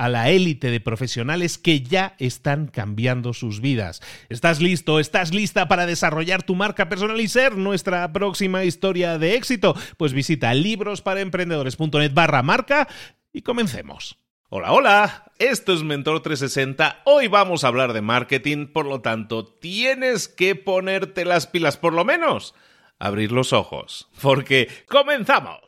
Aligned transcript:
a 0.00 0.08
la 0.08 0.30
élite 0.30 0.70
de 0.70 0.80
profesionales 0.80 1.58
que 1.58 1.82
ya 1.82 2.14
están 2.18 2.68
cambiando 2.68 3.34
sus 3.34 3.60
vidas. 3.60 4.00
¿Estás 4.30 4.62
listo? 4.62 4.98
¿Estás 4.98 5.34
lista 5.34 5.68
para 5.68 5.84
desarrollar 5.84 6.42
tu 6.42 6.54
marca 6.54 6.88
personal 6.88 7.20
y 7.20 7.28
ser 7.28 7.58
nuestra 7.58 8.10
próxima 8.10 8.64
historia 8.64 9.18
de 9.18 9.34
éxito? 9.34 9.76
Pues 9.98 10.14
visita 10.14 10.54
librosparaemprendedores.net 10.54 12.14
barra 12.14 12.42
marca 12.42 12.88
y 13.30 13.42
comencemos. 13.42 14.16
Hola, 14.48 14.72
hola, 14.72 15.32
esto 15.38 15.74
es 15.74 15.82
Mentor 15.82 16.22
360. 16.22 17.02
Hoy 17.04 17.28
vamos 17.28 17.62
a 17.62 17.68
hablar 17.68 17.92
de 17.92 18.00
marketing, 18.00 18.68
por 18.68 18.86
lo 18.86 19.02
tanto, 19.02 19.44
tienes 19.44 20.28
que 20.28 20.54
ponerte 20.54 21.26
las 21.26 21.46
pilas, 21.46 21.76
por 21.76 21.92
lo 21.92 22.06
menos, 22.06 22.54
abrir 22.98 23.32
los 23.32 23.52
ojos, 23.52 24.08
porque 24.22 24.66
comenzamos. 24.88 25.60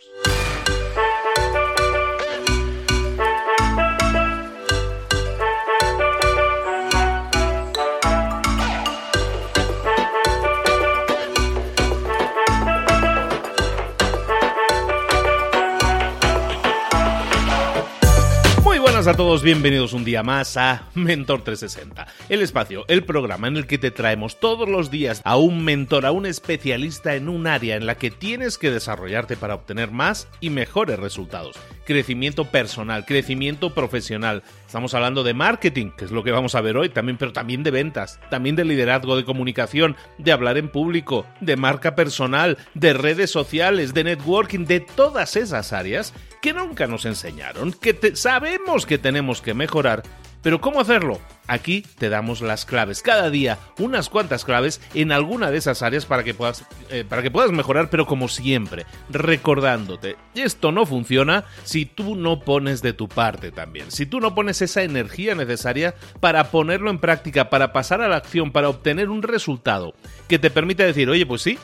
A 19.07 19.15
todos, 19.15 19.43
bienvenidos 19.43 19.95
un 19.95 20.05
día 20.05 20.23
más 20.23 20.57
a 20.57 20.89
Mentor 20.95 21.43
360, 21.43 22.07
el 22.29 22.41
espacio, 22.41 22.85
el 22.87 23.05
programa 23.05 23.49
en 23.49 23.57
el 23.57 23.67
que 23.67 23.77
te 23.77 23.91
traemos 23.91 24.39
todos 24.39 24.69
los 24.69 24.93
días 24.93 25.23
a 25.25 25.37
un 25.39 25.65
mentor, 25.65 26.07
a 26.07 26.13
un 26.13 26.25
especialista 26.25 27.17
en 27.17 27.29
un 27.29 27.49
área 27.49 27.75
en 27.75 27.87
la 27.87 27.97
que 27.97 28.13
tienes 28.13 28.59
que 28.59 28.71
desarrollarte 28.71 29.37
para 29.37 29.57
obtener 29.57 29.91
más 29.91 30.29
y 30.41 30.51
mejores 30.51 31.01
resultados. 31.01 31.57
Crecimiento 31.85 32.45
personal, 32.45 33.05
crecimiento 33.05 33.75
profesional. 33.75 34.45
Estamos 34.67 34.95
hablando 34.95 35.25
de 35.25 35.35
marketing, 35.35 35.91
que 35.97 36.05
es 36.05 36.13
lo 36.13 36.23
que 36.23 36.31
vamos 36.31 36.55
a 36.55 36.61
ver 36.61 36.77
hoy 36.77 36.89
también, 36.89 37.19
pero 37.19 37.33
también 37.33 37.65
de 37.65 37.73
ventas, 37.73 38.21
también 38.31 38.55
de 38.55 38.65
liderazgo, 38.65 39.17
de 39.17 39.25
comunicación, 39.25 39.97
de 40.19 40.31
hablar 40.31 40.59
en 40.59 40.69
público, 40.69 41.27
de 41.41 41.57
marca 41.57 41.97
personal, 41.97 42.57
de 42.75 42.93
redes 42.93 43.31
sociales, 43.31 43.95
de 43.95 44.05
networking, 44.05 44.65
de 44.65 44.79
todas 44.79 45.35
esas 45.35 45.73
áreas 45.73 46.15
que 46.43 46.53
nunca 46.53 46.87
nos 46.87 47.07
enseñaron, 47.07 47.73
que 47.73 48.17
sabemos 48.17 48.85
que 48.85 48.99
tenemos 48.99 49.41
que 49.41 49.55
mejorar, 49.55 50.03
pero 50.43 50.61
¿cómo 50.61 50.81
hacerlo? 50.81 51.21
Aquí 51.47 51.85
te 51.99 52.09
damos 52.09 52.41
las 52.41 52.67
claves. 52.67 53.01
Cada 53.01 53.31
día 53.31 53.59
unas 53.79 54.09
cuantas 54.09 54.45
claves 54.45 54.81
en 54.93 55.13
alguna 55.13 55.53
de 55.53 55.59
esas 55.59 55.83
áreas 55.83 56.05
para 56.05 56.25
que 56.25 56.35
puedas, 56.35 56.65
eh, 56.91 57.05
para 57.09 57.23
que 57.23 57.31
puedas 57.31 57.53
mejorar, 57.53 57.91
pero 57.91 58.07
como 58.07 58.27
siempre, 58.27 58.85
recordándote, 59.09 60.17
esto 60.35 60.73
no 60.73 60.85
funciona 60.85 61.45
si 61.63 61.87
tú 61.87 62.17
no 62.17 62.41
pones 62.41 62.83
de 62.83 62.93
tu 62.93 63.09
parte 63.09 63.53
también. 63.53 63.93
Si 63.93 64.05
tú 64.05 64.19
no 64.19 64.35
pones 64.35 64.61
esa 64.63 64.83
energía 64.83 65.37
necesaria 65.37 65.95
para 66.19 66.51
ponerlo 66.51 66.91
en 66.91 66.99
práctica, 66.99 67.51
para 67.51 67.73
pasar 67.73 68.01
a 68.01 68.09
la 68.09 68.17
acción, 68.17 68.51
para 68.51 68.69
obtener 68.69 69.11
un 69.11 69.23
resultado 69.23 69.95
que 70.27 70.41
te 70.41 70.51
permita 70.51 70.83
decir, 70.83 71.09
oye, 71.09 71.25
pues 71.25 71.43
sí, 71.43 71.57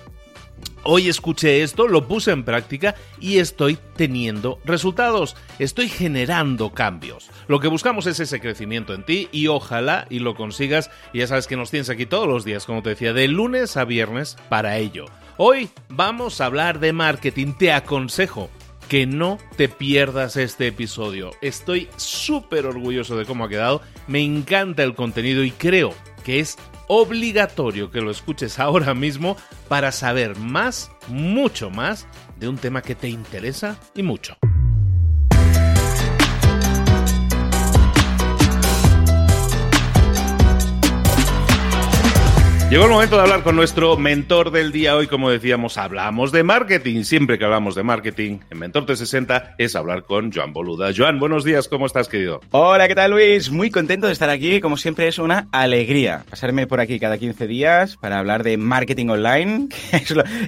Hoy 0.85 1.09
escuché 1.09 1.63
esto, 1.63 1.89
lo 1.89 2.07
puse 2.07 2.31
en 2.31 2.45
práctica 2.45 2.95
y 3.21 3.39
estoy 3.39 3.79
teniendo 3.97 4.61
resultados, 4.65 5.37
estoy 5.59 5.89
generando 5.89 6.71
cambios. 6.71 7.31
Lo 7.47 7.61
que 7.61 7.69
buscamos 7.69 8.07
es 8.07 8.21
ese 8.21 8.41
crecimiento 8.41 8.95
en 8.95 9.05
ti 9.05 9.29
y 9.33 9.49
ojalá 9.49 10.07
y 10.09 10.21
lo 10.21 10.35
consigas. 10.35 10.91
Y 11.13 11.19
ya 11.19 11.27
sabes 11.27 11.47
que 11.47 11.57
nos 11.57 11.71
tienes 11.71 11.91
aquí 11.91 12.07
todos 12.07 12.29
los 12.29 12.45
días, 12.45 12.65
como 12.65 12.83
te 12.83 12.91
decía, 12.91 13.13
de 13.13 13.29
lunes 13.29 13.77
a 13.77 13.85
viernes 13.85 14.37
para 14.49 14.79
ello. 14.79 15.07
Hoy 15.37 15.69
vamos 15.89 16.41
a 16.41 16.47
hablar 16.47 16.81
de 16.81 16.93
marketing, 16.93 17.55
te 17.59 17.73
aconsejo 17.73 18.51
que 18.89 19.07
no 19.07 19.39
te 19.57 19.69
pierdas 19.69 20.37
este 20.37 20.69
episodio. 20.69 21.33
Estoy 21.43 21.89
súper 21.97 22.67
orgulloso 22.67 23.17
de 23.17 23.27
cómo 23.27 23.45
ha 23.45 23.49
quedado, 23.49 23.83
me 24.07 24.23
encanta 24.23 24.83
el 24.83 24.95
contenido 24.95 25.45
y 25.45 25.51
creo 25.51 25.95
que 26.25 26.41
es 26.41 26.57
obligatorio 26.89 27.91
que 27.91 28.01
lo 28.01 28.11
escuches 28.11 28.59
ahora 28.59 28.95
mismo 28.95 29.37
para 29.69 29.93
saber 29.93 30.37
más, 30.37 30.91
mucho 31.07 31.71
más, 31.71 32.07
de 32.39 32.49
un 32.49 32.57
tema 32.57 32.83
que 32.83 32.95
te 32.95 33.09
interesa 33.09 33.79
y 33.95 34.03
mucho. 34.03 34.37
Llegó 42.71 42.85
el 42.85 42.91
momento 42.91 43.17
de 43.17 43.23
hablar 43.23 43.43
con 43.45 43.57
nuestro 43.57 43.97
mentor 43.97 44.51
del 44.51 44.73
día. 44.73 44.95
Hoy, 44.95 45.07
como 45.07 45.31
decíamos, 45.31 45.79
hablamos 45.79 46.33
de 46.33 46.43
marketing. 46.43 47.03
Siempre 47.05 47.39
que 47.39 47.47
hablamos 47.47 47.75
de 47.75 47.83
marketing 47.83 48.41
en 48.51 48.59
Mentor 48.59 48.85
360 48.85 49.55
es 49.57 49.75
hablar 49.75 50.03
con 50.03 50.31
Joan 50.31 50.53
Boluda. 50.53 50.91
Joan, 50.95 51.19
buenos 51.19 51.45
días, 51.45 51.67
¿cómo 51.67 51.87
estás, 51.87 52.09
querido? 52.09 52.43
Hola, 52.51 52.87
¿qué 52.87 52.95
tal, 52.95 53.13
Luis? 53.13 53.51
Muy 53.51 53.71
contento 53.71 54.07
de 54.07 54.13
estar 54.13 54.29
aquí. 54.29 54.61
Como 54.61 54.77
siempre, 54.77 55.09
es 55.09 55.19
una 55.19 55.49
alegría 55.51 56.27
pasarme 56.29 56.67
por 56.67 56.81
aquí 56.81 57.01
cada 57.01 57.17
15 57.17 57.47
días 57.47 57.97
para 57.97 58.19
hablar 58.19 58.43
de 58.43 58.59
marketing 58.59 59.09
online. 59.09 59.69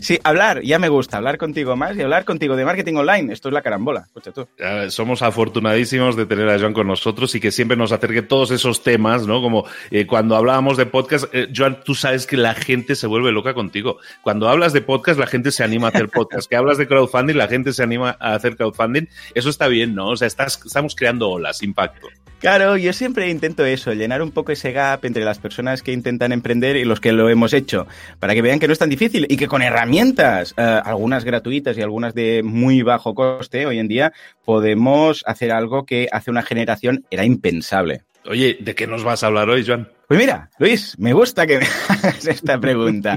Sí, 0.03 0.19
hablar, 0.25 0.63
ya 0.63 0.79
me 0.79 0.89
gusta, 0.89 1.17
hablar 1.17 1.39
contigo 1.39 1.77
más 1.77 1.97
y 1.97 2.03
hablar 2.03 2.25
contigo 2.25 2.57
de 2.57 2.65
marketing 2.65 2.95
online. 2.95 3.33
Esto 3.33 3.49
es 3.49 3.55
la 3.55 3.63
carambola. 3.63 4.01
Escucha 4.07 4.33
tú. 4.33 4.47
somos 4.89 5.23
afortunadísimos 5.23 6.17
de 6.17 6.27
tener 6.27 6.49
a 6.49 6.59
Joan 6.59 6.73
con 6.73 6.87
nosotros 6.87 7.35
y 7.35 7.41
que 7.41 7.51
siempre 7.51 7.77
nos 7.77 7.93
acerque 7.93 8.23
todos 8.23 8.51
esos 8.51 8.83
temas, 8.83 9.27
¿no? 9.27 9.41
Como 9.41 9.65
eh, 9.91 10.07
cuando 10.07 10.37
hablábamos 10.37 10.77
de 10.77 10.87
podcast, 10.87 11.27
eh, 11.33 11.49
Joan, 11.55 11.83
tú 11.85 11.95
sabes 11.95 12.10
es 12.15 12.27
que 12.27 12.37
la 12.37 12.55
gente 12.55 12.95
se 12.95 13.07
vuelve 13.07 13.33
loca 13.33 13.55
contigo. 13.55 13.99
Cuando 14.23 14.49
hablas 14.49 14.73
de 14.73 14.81
podcast, 14.81 15.19
la 15.19 15.27
gente 15.27 15.51
se 15.51 15.65
anima 15.65 15.89
a 15.89 15.91
hacer 15.91 16.09
podcast. 16.09 16.49
Que 16.49 16.57
hablas 16.57 16.79
de 16.79 16.87
crowdfunding, 16.87 17.37
la 17.37 17.49
gente 17.49 17.73
se 17.73 17.83
anima 17.83 18.17
a 18.21 18.35
hacer 18.35 18.57
crowdfunding. 18.57 19.07
Eso 19.35 19.51
está 19.51 19.69
bien, 19.69 19.95
¿no? 19.95 20.09
O 20.09 20.17
sea, 20.17 20.29
estamos 20.29 20.95
creando 20.95 21.29
olas, 21.31 21.63
impacto. 21.63 22.09
Claro, 22.41 22.79
yo 22.79 22.95
siempre 22.95 23.29
intento 23.29 23.67
eso, 23.67 23.93
llenar 23.93 24.23
un 24.23 24.31
poco 24.31 24.51
ese 24.53 24.73
gap 24.73 25.05
entre 25.05 25.27
las 25.27 25.39
personas 25.39 25.83
que 25.83 25.93
intentan 25.93 26.33
emprender 26.33 26.77
y 26.77 26.85
los 26.85 26.99
que 26.99 27.13
lo 27.13 27.29
hemos 27.29 27.53
hecho, 27.53 27.87
para 28.19 28.33
que 28.33 28.41
vean 28.41 28.59
que 28.59 28.67
no 28.67 28.73
es 28.73 28.79
tan 28.79 28.89
difícil 28.89 29.27
y 29.29 29.37
que 29.37 29.47
con 29.47 29.61
herramientas, 29.61 30.55
eh, 30.57 30.63
algunas 30.63 31.27
gratuitas 31.27 31.77
y 31.77 31.83
algunas 31.83 32.15
de 32.15 32.43
muy 32.43 32.81
bajo 32.81 33.15
coste, 33.15 33.67
hoy 33.67 33.79
en 33.79 33.89
día 33.89 34.15
podemos 34.43 35.23
hacer 35.27 35.53
algo 35.53 35.85
que 35.85 36.09
hace 36.13 36.31
una 36.31 36.41
generación 36.41 37.05
era 37.11 37.27
impensable. 37.27 38.05
Oye, 38.25 38.57
¿de 38.59 38.75
qué 38.75 38.87
nos 38.87 39.05
vas 39.05 39.23
a 39.23 39.27
hablar 39.27 39.51
hoy, 39.51 39.63
Joan? 39.67 39.89
Pues 40.11 40.19
mira, 40.19 40.51
Luis, 40.59 40.99
me 40.99 41.13
gusta 41.13 41.47
que 41.47 41.61
me 41.61 41.67
hagas 41.89 42.27
esta 42.27 42.59
pregunta. 42.59 43.17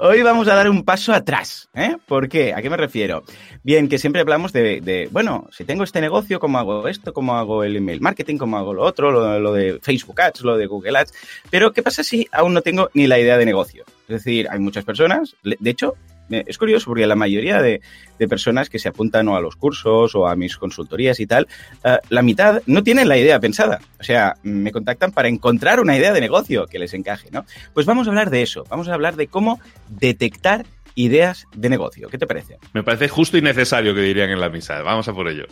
Hoy 0.00 0.22
vamos 0.22 0.48
a 0.48 0.56
dar 0.56 0.68
un 0.68 0.82
paso 0.82 1.12
atrás. 1.12 1.68
¿eh? 1.72 1.94
¿Por 2.04 2.28
qué? 2.28 2.52
¿A 2.52 2.60
qué 2.60 2.68
me 2.68 2.76
refiero? 2.76 3.22
Bien, 3.62 3.88
que 3.88 3.96
siempre 3.96 4.22
hablamos 4.22 4.52
de, 4.52 5.08
bueno, 5.12 5.46
si 5.52 5.64
tengo 5.64 5.84
este 5.84 6.00
negocio, 6.00 6.40
¿cómo 6.40 6.58
hago 6.58 6.88
esto? 6.88 7.12
¿Cómo 7.12 7.36
hago 7.36 7.62
el 7.62 7.76
email 7.76 8.00
marketing? 8.00 8.38
¿Cómo 8.38 8.58
hago 8.58 8.74
lo 8.74 8.82
otro? 8.82 9.12
Lo, 9.12 9.38
lo 9.38 9.52
de 9.52 9.78
Facebook 9.80 10.20
Ads, 10.20 10.40
lo 10.40 10.56
de 10.56 10.66
Google 10.66 10.98
Ads. 10.98 11.14
Pero, 11.48 11.72
¿qué 11.72 11.80
pasa 11.80 12.02
si 12.02 12.26
aún 12.32 12.54
no 12.54 12.62
tengo 12.62 12.90
ni 12.92 13.06
la 13.06 13.20
idea 13.20 13.38
de 13.38 13.46
negocio? 13.46 13.84
Es 14.08 14.24
decir, 14.24 14.48
hay 14.50 14.58
muchas 14.58 14.84
personas, 14.84 15.36
de 15.44 15.70
hecho, 15.70 15.94
es 16.32 16.58
curioso 16.58 16.86
porque 16.86 17.06
la 17.06 17.16
mayoría 17.16 17.60
de, 17.62 17.80
personas 18.28 18.70
que 18.70 18.78
se 18.78 18.88
apuntan 18.88 19.26
o 19.26 19.36
a 19.36 19.40
los 19.40 19.56
cursos 19.56 20.14
o 20.14 20.28
a 20.28 20.36
mis 20.36 20.56
consultorías 20.56 21.18
y 21.18 21.26
tal, 21.26 21.48
eh, 21.82 21.98
la 22.08 22.22
mitad 22.22 22.62
no 22.66 22.84
tienen 22.84 23.08
la 23.08 23.18
idea 23.18 23.40
pensada. 23.40 23.80
O 23.98 24.04
sea, 24.04 24.36
me 24.44 24.70
contactan 24.70 25.10
para 25.10 25.26
encontrar 25.26 25.80
una 25.80 25.96
idea 25.96 26.12
de 26.12 26.20
negocio 26.20 26.66
que 26.66 26.78
les 26.78 26.94
encaje, 26.94 27.30
¿no? 27.32 27.44
Pues 27.74 27.84
vamos 27.84 28.06
a 28.06 28.10
hablar 28.10 28.30
de 28.30 28.42
eso. 28.42 28.64
Vamos 28.70 28.86
a 28.86 28.94
hablar 28.94 29.16
de 29.16 29.26
cómo 29.26 29.58
detectar 29.88 30.66
ideas 30.94 31.46
de 31.54 31.68
negocio. 31.68 32.08
¿Qué 32.08 32.18
te 32.18 32.26
parece? 32.26 32.58
Me 32.72 32.82
parece 32.82 33.08
justo 33.08 33.36
y 33.36 33.42
necesario 33.42 33.94
que 33.94 34.00
dirían 34.00 34.30
en 34.30 34.40
la 34.40 34.48
misa. 34.48 34.82
Vamos 34.82 35.08
a 35.08 35.14
por 35.14 35.28
ello. 35.28 35.46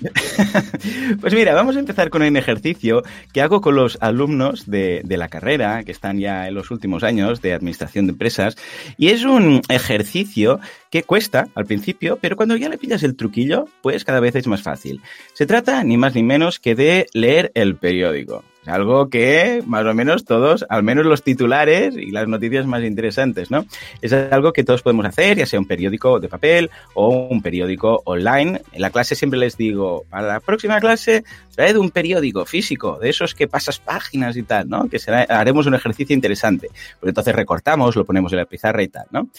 pues 1.20 1.34
mira, 1.34 1.54
vamos 1.54 1.76
a 1.76 1.80
empezar 1.80 2.10
con 2.10 2.22
un 2.22 2.36
ejercicio 2.36 3.02
que 3.32 3.40
hago 3.40 3.60
con 3.60 3.74
los 3.74 3.98
alumnos 4.00 4.70
de, 4.70 5.02
de, 5.04 5.16
la 5.16 5.28
carrera, 5.28 5.84
que 5.84 5.92
están 5.92 6.18
ya 6.18 6.48
en 6.48 6.54
los 6.54 6.70
últimos 6.70 7.02
años 7.02 7.40
de 7.40 7.54
administración 7.54 8.06
de 8.06 8.12
empresas. 8.12 8.56
Y 8.96 9.08
es 9.08 9.24
un 9.24 9.62
ejercicio 9.68 10.60
que 10.90 11.02
cuesta 11.02 11.48
al 11.54 11.66
principio, 11.66 12.18
pero 12.20 12.36
cuando 12.36 12.56
ya 12.56 12.68
le 12.68 12.78
pillas 12.78 13.02
el 13.02 13.16
truquillo, 13.16 13.66
pues 13.82 14.04
cada 14.04 14.20
vez 14.20 14.34
es 14.36 14.46
más 14.46 14.62
fácil. 14.62 15.00
Se 15.32 15.46
trata 15.46 15.82
ni 15.84 15.96
más 15.96 16.14
ni 16.14 16.22
menos 16.22 16.58
que 16.58 16.74
de 16.74 17.06
leer 17.12 17.52
el 17.54 17.76
periódico. 17.76 18.44
Algo 18.66 19.08
que 19.08 19.62
más 19.66 19.86
o 19.86 19.94
menos 19.94 20.24
todos, 20.24 20.66
al 20.68 20.82
menos 20.82 21.06
los 21.06 21.22
titulares 21.22 21.96
y 21.96 22.10
las 22.10 22.28
noticias 22.28 22.66
más 22.66 22.82
interesantes, 22.82 23.50
¿no? 23.50 23.64
Es 24.02 24.12
algo 24.12 24.52
que 24.52 24.64
todos 24.64 24.82
podemos 24.82 25.06
hacer, 25.06 25.38
ya 25.38 25.46
sea 25.46 25.58
un 25.58 25.66
periódico 25.66 26.20
de 26.20 26.28
papel 26.28 26.70
o 26.92 27.08
un 27.08 27.40
periódico 27.40 28.02
online. 28.04 28.60
En 28.72 28.82
la 28.82 28.90
clase 28.90 29.14
siempre 29.14 29.38
les 29.38 29.56
digo, 29.56 30.04
para 30.10 30.26
la 30.26 30.40
próxima 30.40 30.78
clase, 30.78 31.24
traed 31.54 31.76
un 31.76 31.90
periódico 31.90 32.44
físico, 32.44 32.98
de 33.00 33.08
esos 33.08 33.34
que 33.34 33.48
pasas 33.48 33.78
páginas 33.78 34.36
y 34.36 34.42
tal, 34.42 34.68
¿no? 34.68 34.88
Que 34.90 34.98
será, 34.98 35.22
haremos 35.22 35.66
un 35.66 35.74
ejercicio 35.74 36.14
interesante. 36.14 36.68
Pues 37.00 37.08
entonces 37.08 37.34
recortamos, 37.34 37.96
lo 37.96 38.04
ponemos 38.04 38.30
en 38.32 38.38
la 38.38 38.44
pizarra 38.44 38.82
y 38.82 38.88
tal, 38.88 39.06
¿no? 39.10 39.30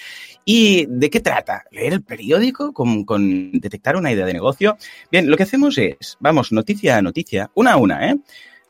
¿Y 0.45 0.88
de 0.88 1.12
qué 1.12 1.19
trata? 1.19 1.65
¿Leer 1.69 1.94
el 1.94 2.01
periódico 2.01 2.74
con, 2.74 3.06
con 3.06 3.51
detectar 3.51 3.95
una 3.95 4.12
idea 4.12 4.25
de 4.25 4.33
negocio? 4.33 4.77
Bien, 5.12 5.29
lo 5.29 5.38
que 5.38 5.44
hacemos 5.44 5.77
es, 5.77 6.17
vamos, 6.19 6.51
noticia 6.51 6.97
a 6.97 7.01
noticia, 7.03 7.51
una 7.53 7.74
a 7.74 7.77
una, 7.77 8.09
¿eh? 8.09 8.15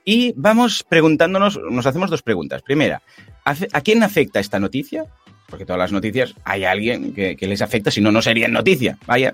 Y 0.04 0.34
vamos 0.36 0.84
preguntándonos, 0.88 1.60
nos 1.70 1.86
hacemos 1.86 2.10
dos 2.10 2.22
preguntas. 2.22 2.62
Primera, 2.62 3.02
¿a 3.46 3.82
quién 3.82 4.04
afecta 4.04 4.40
esta 4.40 4.60
noticia? 4.60 5.06
Porque 5.48 5.66
todas 5.66 5.80
las 5.80 5.92
noticias 5.92 6.34
hay 6.46 6.64
alguien 6.64 7.14
que, 7.14 7.36
les 7.42 7.62
afecta, 7.62 7.92
si 7.92 8.00
no, 8.00 8.12
no 8.12 8.22
serían 8.22 8.54
noticia. 8.54 8.98
Vaya, 9.06 9.34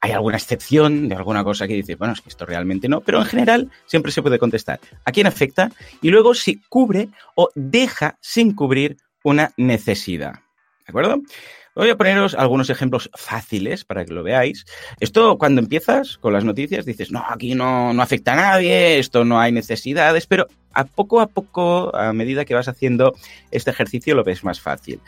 hay 0.00 0.12
alguna 0.12 0.38
excepción 0.38 1.08
de 1.08 1.14
alguna 1.14 1.44
cosa 1.44 1.68
que 1.68 1.74
dice, 1.74 1.94
bueno, 1.94 2.14
es 2.14 2.22
que 2.22 2.30
esto 2.30 2.46
realmente 2.46 2.88
no, 2.88 3.02
pero 3.02 3.18
en 3.18 3.26
general 3.26 3.70
siempre 3.86 4.10
se 4.10 4.22
puede 4.22 4.38
contestar. 4.38 4.80
¿A 5.04 5.12
quién 5.12 5.26
afecta? 5.26 5.70
Y 6.00 6.08
luego 6.08 6.34
si 6.34 6.60
cubre 6.68 7.08
o 7.34 7.50
deja 7.54 8.16
sin 8.20 8.54
cubrir 8.54 8.96
una 9.22 9.52
necesidad. 9.58 10.40
¿De 10.88 10.92
acuerdo? 10.92 11.20
Voy 11.74 11.90
a 11.90 11.96
poneros 11.98 12.34
algunos 12.34 12.70
ejemplos 12.70 13.10
fáciles 13.14 13.84
para 13.84 14.06
que 14.06 14.14
lo 14.14 14.22
veáis. 14.22 14.64
Esto 15.00 15.36
cuando 15.36 15.60
empiezas 15.60 16.16
con 16.16 16.32
las 16.32 16.44
noticias 16.44 16.86
dices, 16.86 17.12
no, 17.12 17.22
aquí 17.28 17.54
no, 17.54 17.92
no 17.92 18.00
afecta 18.00 18.32
a 18.32 18.36
nadie, 18.36 18.98
esto 18.98 19.22
no 19.26 19.38
hay 19.38 19.52
necesidades, 19.52 20.26
pero 20.26 20.46
a 20.72 20.84
poco 20.84 21.20
a 21.20 21.26
poco, 21.26 21.94
a 21.94 22.14
medida 22.14 22.46
que 22.46 22.54
vas 22.54 22.68
haciendo 22.68 23.14
este 23.50 23.70
ejercicio, 23.70 24.14
lo 24.14 24.24
ves 24.24 24.44
más 24.44 24.62
fácil. 24.62 25.00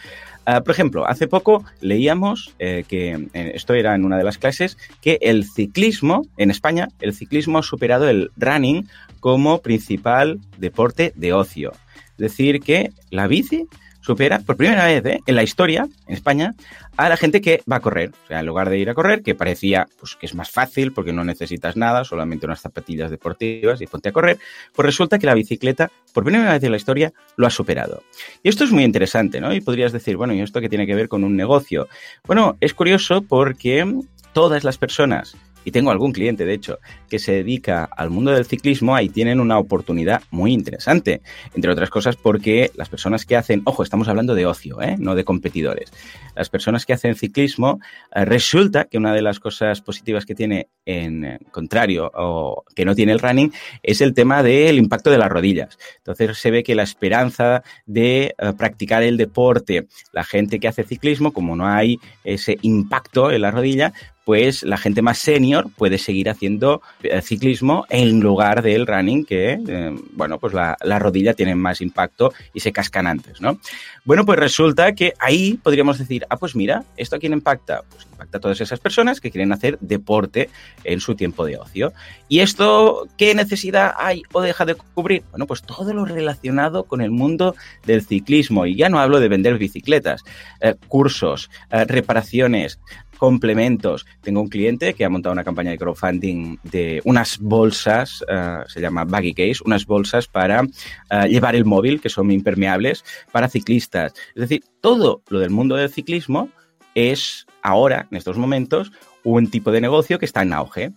Uh, 0.46 0.62
por 0.62 0.72
ejemplo, 0.72 1.06
hace 1.06 1.28
poco 1.28 1.64
leíamos 1.80 2.54
eh, 2.58 2.84
que, 2.86 3.28
esto 3.32 3.72
era 3.72 3.94
en 3.94 4.04
una 4.04 4.18
de 4.18 4.24
las 4.24 4.36
clases, 4.36 4.76
que 5.00 5.18
el 5.22 5.44
ciclismo, 5.44 6.26
en 6.36 6.50
España, 6.50 6.88
el 7.00 7.14
ciclismo 7.14 7.58
ha 7.58 7.62
superado 7.62 8.06
el 8.06 8.32
running 8.36 8.86
como 9.20 9.62
principal 9.62 10.40
deporte 10.58 11.14
de 11.16 11.32
ocio. 11.32 11.72
Es 12.12 12.18
decir, 12.18 12.60
que 12.60 12.90
la 13.10 13.28
bici 13.28 13.66
supera 14.00 14.38
por 14.41 14.56
primera 14.56 14.87
vez 14.87 15.05
¿eh? 15.05 15.20
en 15.26 15.35
la 15.35 15.43
historia, 15.43 15.88
en 16.06 16.14
España, 16.14 16.55
a 16.97 17.08
la 17.08 17.17
gente 17.17 17.41
que 17.41 17.62
va 17.70 17.76
a 17.76 17.81
correr. 17.81 18.11
O 18.25 18.26
sea, 18.26 18.41
en 18.41 18.47
lugar 18.47 18.70
de 18.70 18.79
ir 18.79 18.91
a 18.91 18.94
correr, 18.94 19.23
que 19.23 19.35
parecía 19.35 19.88
pues, 19.99 20.17
que 20.17 20.26
es 20.26 20.35
más 20.35 20.50
fácil 20.50 20.93
porque 20.93 21.12
no 21.12 21.25
necesitas 21.25 21.76
nada, 21.76 22.05
solamente 22.05 22.47
unas 22.47 22.61
zapatillas 22.61 23.11
deportivas 23.11 23.81
y 23.81 23.87
ponte 23.87 24.08
a 24.08 24.12
correr, 24.12 24.38
pues 24.75 24.87
resulta 24.87 25.19
que 25.19 25.26
la 25.26 25.35
bicicleta, 25.35 25.91
por 26.12 26.25
primera 26.25 26.52
vez 26.52 26.62
en 26.62 26.70
la 26.70 26.76
historia, 26.76 27.12
lo 27.37 27.47
ha 27.47 27.50
superado. 27.50 28.02
Y 28.43 28.49
esto 28.49 28.64
es 28.64 28.73
muy 28.73 28.85
interesante, 28.85 29.41
¿no? 29.41 29.55
Y 29.55 29.61
podrías 29.61 29.93
decir, 29.93 30.17
bueno, 30.17 30.35
¿y 30.35 30.41
esto 30.41 30.61
qué 30.61 30.69
tiene 30.69 30.87
que 30.87 30.94
ver 30.94 31.08
con 31.08 31.25
un 31.25 31.37
negocio? 31.37 31.88
Bueno, 32.25 32.56
es 32.61 32.75
curioso 32.75 33.23
porque 33.23 33.87
todas 34.32 34.64
las 34.64 34.79
personas 34.79 35.37
y 35.64 35.70
tengo 35.70 35.90
algún 35.90 36.12
cliente, 36.12 36.44
de 36.44 36.54
hecho, 36.54 36.78
que 37.08 37.18
se 37.18 37.32
dedica 37.32 37.84
al 37.84 38.10
mundo 38.10 38.30
del 38.30 38.46
ciclismo, 38.46 38.94
ahí 38.94 39.08
tienen 39.08 39.40
una 39.40 39.58
oportunidad 39.58 40.22
muy 40.30 40.52
interesante. 40.52 41.22
Entre 41.54 41.70
otras 41.70 41.90
cosas 41.90 42.16
porque 42.16 42.70
las 42.74 42.88
personas 42.88 43.26
que 43.26 43.36
hacen, 43.36 43.62
ojo, 43.64 43.82
estamos 43.82 44.08
hablando 44.08 44.34
de 44.34 44.46
ocio, 44.46 44.80
¿eh? 44.80 44.96
no 44.98 45.14
de 45.14 45.24
competidores. 45.24 45.92
Las 46.34 46.48
personas 46.48 46.86
que 46.86 46.92
hacen 46.92 47.14
ciclismo, 47.14 47.80
eh, 48.14 48.24
resulta 48.24 48.84
que 48.84 48.98
una 48.98 49.12
de 49.12 49.22
las 49.22 49.40
cosas 49.40 49.80
positivas 49.80 50.24
que 50.24 50.34
tiene 50.34 50.68
en 50.84 51.24
eh, 51.24 51.38
contrario 51.50 52.10
o 52.14 52.64
que 52.74 52.84
no 52.84 52.94
tiene 52.94 53.12
el 53.12 53.18
running 53.18 53.52
es 53.82 54.00
el 54.00 54.14
tema 54.14 54.42
del 54.42 54.78
impacto 54.78 55.10
de 55.10 55.18
las 55.18 55.28
rodillas. 55.28 55.78
Entonces 55.98 56.38
se 56.38 56.50
ve 56.50 56.62
que 56.62 56.74
la 56.74 56.82
esperanza 56.82 57.62
de 57.86 58.34
practicar 58.56 59.02
el 59.02 59.16
deporte, 59.16 59.86
la 60.12 60.24
gente 60.24 60.58
que 60.58 60.68
hace 60.68 60.84
ciclismo, 60.84 61.32
como 61.32 61.56
no 61.56 61.66
hay 61.66 61.98
ese 62.24 62.58
impacto 62.62 63.30
en 63.30 63.42
la 63.42 63.50
rodilla, 63.50 63.92
pues 64.30 64.62
la 64.62 64.76
gente 64.76 65.02
más 65.02 65.18
senior 65.18 65.68
puede 65.76 65.98
seguir 65.98 66.30
haciendo 66.30 66.82
eh, 67.02 67.20
ciclismo 67.20 67.84
en 67.90 68.20
lugar 68.20 68.62
del 68.62 68.86
running, 68.86 69.24
que, 69.24 69.58
eh, 69.66 69.96
bueno, 70.12 70.38
pues 70.38 70.54
la, 70.54 70.76
rodilla 71.00 71.34
tiene 71.34 71.56
más 71.56 71.80
impacto 71.80 72.32
y 72.54 72.60
se 72.60 72.70
cascan 72.70 73.08
antes, 73.08 73.40
¿no? 73.40 73.58
Bueno, 74.04 74.24
pues 74.24 74.38
resulta 74.38 74.94
que 74.94 75.14
ahí 75.18 75.58
podríamos 75.60 75.98
decir, 75.98 76.26
ah, 76.30 76.36
pues 76.36 76.54
mira, 76.54 76.84
¿esto 76.96 77.16
a 77.16 77.18
quién 77.18 77.32
impacta? 77.32 77.82
Pues 77.90 78.06
impacta 78.12 78.38
a 78.38 78.40
todas 78.40 78.60
esas 78.60 78.78
personas 78.78 79.20
que 79.20 79.32
quieren 79.32 79.50
hacer 79.50 79.78
deporte 79.80 80.48
en 80.84 81.00
su 81.00 81.16
tiempo 81.16 81.44
de 81.44 81.58
ocio. 81.58 81.92
¿Y 82.28 82.38
esto 82.38 83.08
qué 83.18 83.34
necesidad 83.34 83.94
hay 83.98 84.22
o 84.30 84.42
deja 84.42 84.64
de 84.64 84.76
cubrir? 84.76 85.24
Bueno, 85.30 85.48
pues 85.48 85.62
todo 85.62 85.92
lo 85.92 86.04
relacionado 86.04 86.84
con 86.84 87.00
el 87.00 87.10
mundo 87.10 87.56
del 87.84 88.06
ciclismo. 88.06 88.64
Y 88.64 88.76
ya 88.76 88.88
no 88.90 89.00
hablo 89.00 89.18
de 89.18 89.26
vender 89.26 89.58
bicicletas, 89.58 90.22
eh, 90.60 90.76
cursos, 90.86 91.50
reparaciones, 91.70 92.78
complementos. 93.20 94.06
Tengo 94.22 94.40
un 94.40 94.49
cliente 94.49 94.94
que 94.94 95.04
ha 95.04 95.11
montado 95.11 95.35
una 95.35 95.44
campaña 95.44 95.71
de 95.71 95.76
crowdfunding 95.76 96.56
de 96.62 97.02
unas 97.04 97.38
bolsas, 97.38 98.23
uh, 98.23 98.66
se 98.66 98.80
llama 98.80 99.04
Baggy 99.04 99.35
Case, 99.35 99.61
unas 99.66 99.85
bolsas 99.85 100.26
para 100.26 100.62
uh, 100.62 101.26
llevar 101.28 101.54
el 101.54 101.66
móvil, 101.66 102.00
que 102.00 102.09
son 102.09 102.30
impermeables, 102.30 103.04
para 103.30 103.50
ciclistas. 103.50 104.14
Es 104.35 104.40
decir, 104.40 104.64
todo 104.80 105.23
lo 105.28 105.38
del 105.38 105.50
mundo 105.50 105.76
del 105.76 105.90
ciclismo 105.90 106.49
es 106.94 107.47
ahora, 107.62 108.09
en 108.11 108.16
estos 108.16 108.38
momentos, 108.38 108.90
un 109.23 109.50
tipo 109.50 109.71
de 109.71 109.83
negocio 109.83 110.18
que 110.18 110.25
está 110.25 110.40
en 110.40 110.54
auge. 110.54 110.92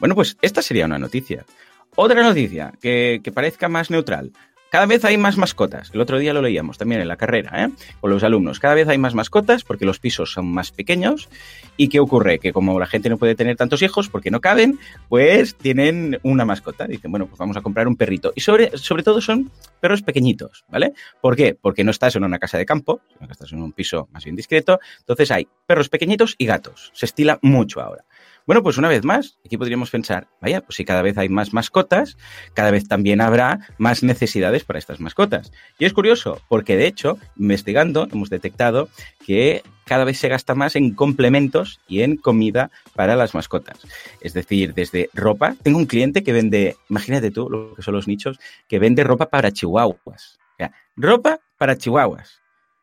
Bueno, 0.00 0.16
pues 0.16 0.36
esta 0.42 0.62
sería 0.62 0.86
una 0.86 0.98
noticia. 0.98 1.46
Otra 1.94 2.20
noticia 2.24 2.72
que 2.80 3.32
parezca 3.32 3.68
más 3.68 3.90
neutral. 3.90 4.32
Cada 4.70 4.86
vez 4.86 5.04
hay 5.04 5.18
más 5.18 5.36
mascotas. 5.36 5.90
El 5.92 6.00
otro 6.00 6.20
día 6.20 6.32
lo 6.32 6.42
leíamos 6.42 6.78
también 6.78 7.00
en 7.00 7.08
la 7.08 7.16
carrera, 7.16 7.64
¿eh? 7.64 7.70
con 8.00 8.08
los 8.08 8.22
alumnos. 8.22 8.60
Cada 8.60 8.74
vez 8.74 8.86
hay 8.86 8.98
más 8.98 9.16
mascotas 9.16 9.64
porque 9.64 9.84
los 9.84 9.98
pisos 9.98 10.32
son 10.32 10.46
más 10.46 10.70
pequeños. 10.70 11.28
¿Y 11.76 11.88
qué 11.88 11.98
ocurre? 11.98 12.38
Que 12.38 12.52
como 12.52 12.78
la 12.78 12.86
gente 12.86 13.08
no 13.08 13.18
puede 13.18 13.34
tener 13.34 13.56
tantos 13.56 13.82
hijos 13.82 14.08
porque 14.08 14.30
no 14.30 14.40
caben, 14.40 14.78
pues 15.08 15.56
tienen 15.56 16.20
una 16.22 16.44
mascota. 16.44 16.86
Dicen, 16.86 17.10
bueno, 17.10 17.26
pues 17.26 17.36
vamos 17.36 17.56
a 17.56 17.62
comprar 17.62 17.88
un 17.88 17.96
perrito. 17.96 18.32
Y 18.36 18.42
sobre, 18.42 18.78
sobre 18.78 19.02
todo 19.02 19.20
son 19.20 19.50
perros 19.80 20.02
pequeñitos, 20.02 20.64
¿vale? 20.68 20.92
¿Por 21.20 21.34
qué? 21.34 21.58
Porque 21.60 21.82
no 21.82 21.90
estás 21.90 22.14
en 22.14 22.22
una 22.22 22.38
casa 22.38 22.56
de 22.56 22.64
campo, 22.64 23.00
sino 23.12 23.26
que 23.26 23.32
estás 23.32 23.52
en 23.52 23.62
un 23.62 23.72
piso 23.72 24.08
más 24.12 24.22
bien 24.22 24.36
discreto. 24.36 24.78
Entonces 25.00 25.32
hay 25.32 25.48
perros 25.66 25.88
pequeñitos 25.88 26.36
y 26.38 26.46
gatos. 26.46 26.92
Se 26.94 27.06
estila 27.06 27.40
mucho 27.42 27.80
ahora. 27.80 28.04
Bueno, 28.50 28.64
pues 28.64 28.78
una 28.78 28.88
vez 28.88 29.04
más, 29.04 29.38
aquí 29.46 29.56
podríamos 29.56 29.90
pensar, 29.90 30.26
vaya, 30.40 30.60
pues 30.60 30.74
si 30.74 30.84
cada 30.84 31.02
vez 31.02 31.16
hay 31.16 31.28
más 31.28 31.52
mascotas, 31.52 32.16
cada 32.52 32.72
vez 32.72 32.88
también 32.88 33.20
habrá 33.20 33.60
más 33.78 34.02
necesidades 34.02 34.64
para 34.64 34.80
estas 34.80 34.98
mascotas. 34.98 35.52
Y 35.78 35.84
es 35.84 35.92
curioso, 35.92 36.40
porque 36.48 36.76
de 36.76 36.88
hecho, 36.88 37.16
investigando, 37.36 38.08
hemos 38.10 38.28
detectado 38.28 38.88
que 39.24 39.62
cada 39.84 40.02
vez 40.02 40.18
se 40.18 40.28
gasta 40.28 40.56
más 40.56 40.74
en 40.74 40.94
complementos 40.94 41.78
y 41.86 42.02
en 42.02 42.16
comida 42.16 42.72
para 42.96 43.14
las 43.14 43.36
mascotas. 43.36 43.78
Es 44.20 44.34
decir, 44.34 44.74
desde 44.74 45.10
ropa. 45.14 45.54
Tengo 45.62 45.78
un 45.78 45.86
cliente 45.86 46.24
que 46.24 46.32
vende, 46.32 46.76
imagínate 46.88 47.30
tú 47.30 47.48
lo 47.48 47.76
que 47.76 47.82
son 47.82 47.94
los 47.94 48.08
nichos, 48.08 48.40
que 48.66 48.80
vende 48.80 49.04
ropa 49.04 49.30
para 49.30 49.52
chihuahuas. 49.52 50.40
O 50.54 50.56
sea, 50.56 50.72
ropa 50.96 51.38
para 51.56 51.78
chihuahuas. 51.78 52.39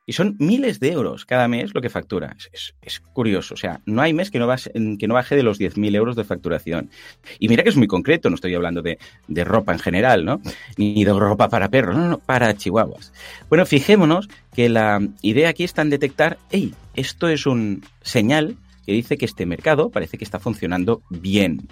Y 0.10 0.14
son 0.14 0.38
miles 0.40 0.80
de 0.80 0.94
euros 0.94 1.26
cada 1.26 1.50
mes 1.50 1.76
lo 1.76 1.82
que 1.82 1.90
factura. 1.90 2.36
Es, 2.54 2.74
es, 2.82 3.02
curioso. 3.02 3.54
O 3.56 3.58
sea, 3.58 3.82
no 3.86 4.02
hay 4.02 4.14
mes 4.14 4.32
que 4.32 4.40
no, 4.40 4.48
baje, 4.48 4.72
que 4.98 5.08
no 5.08 5.14
baje 5.14 5.36
de 5.36 5.44
los 5.44 5.60
10.000 5.60 5.96
euros 5.96 6.16
de 6.16 6.24
facturación. 6.24 6.90
Y 7.40 7.50
mira 7.50 7.62
que 7.62 7.70
es 7.70 7.76
muy 7.76 7.88
concreto, 7.88 8.30
no 8.30 8.36
estoy 8.36 8.56
hablando 8.56 8.82
de, 8.82 9.00
de, 9.28 9.44
ropa 9.44 9.74
en 9.74 9.80
general, 9.80 10.24
¿no? 10.24 10.42
Ni 10.78 11.04
de 11.04 11.12
ropa 11.12 11.50
para 11.50 11.68
perros, 11.68 11.98
no, 11.98 12.08
no, 12.08 12.18
para 12.20 12.56
chihuahuas. 12.56 13.12
Bueno, 13.50 13.66
fijémonos 13.66 14.30
que 14.56 14.70
la 14.70 15.06
idea 15.22 15.50
aquí 15.50 15.66
está 15.66 15.82
en 15.82 15.90
detectar, 15.90 16.38
hey, 16.52 16.74
esto 16.96 17.28
es 17.28 17.46
un 17.46 17.84
señal 18.02 18.56
que 18.88 18.94
dice 18.94 19.18
que 19.18 19.26
este 19.26 19.46
mercado 19.46 19.90
parece 19.90 20.18
que 20.18 20.24
está 20.24 20.40
funcionando 20.40 21.04
bien. 21.10 21.68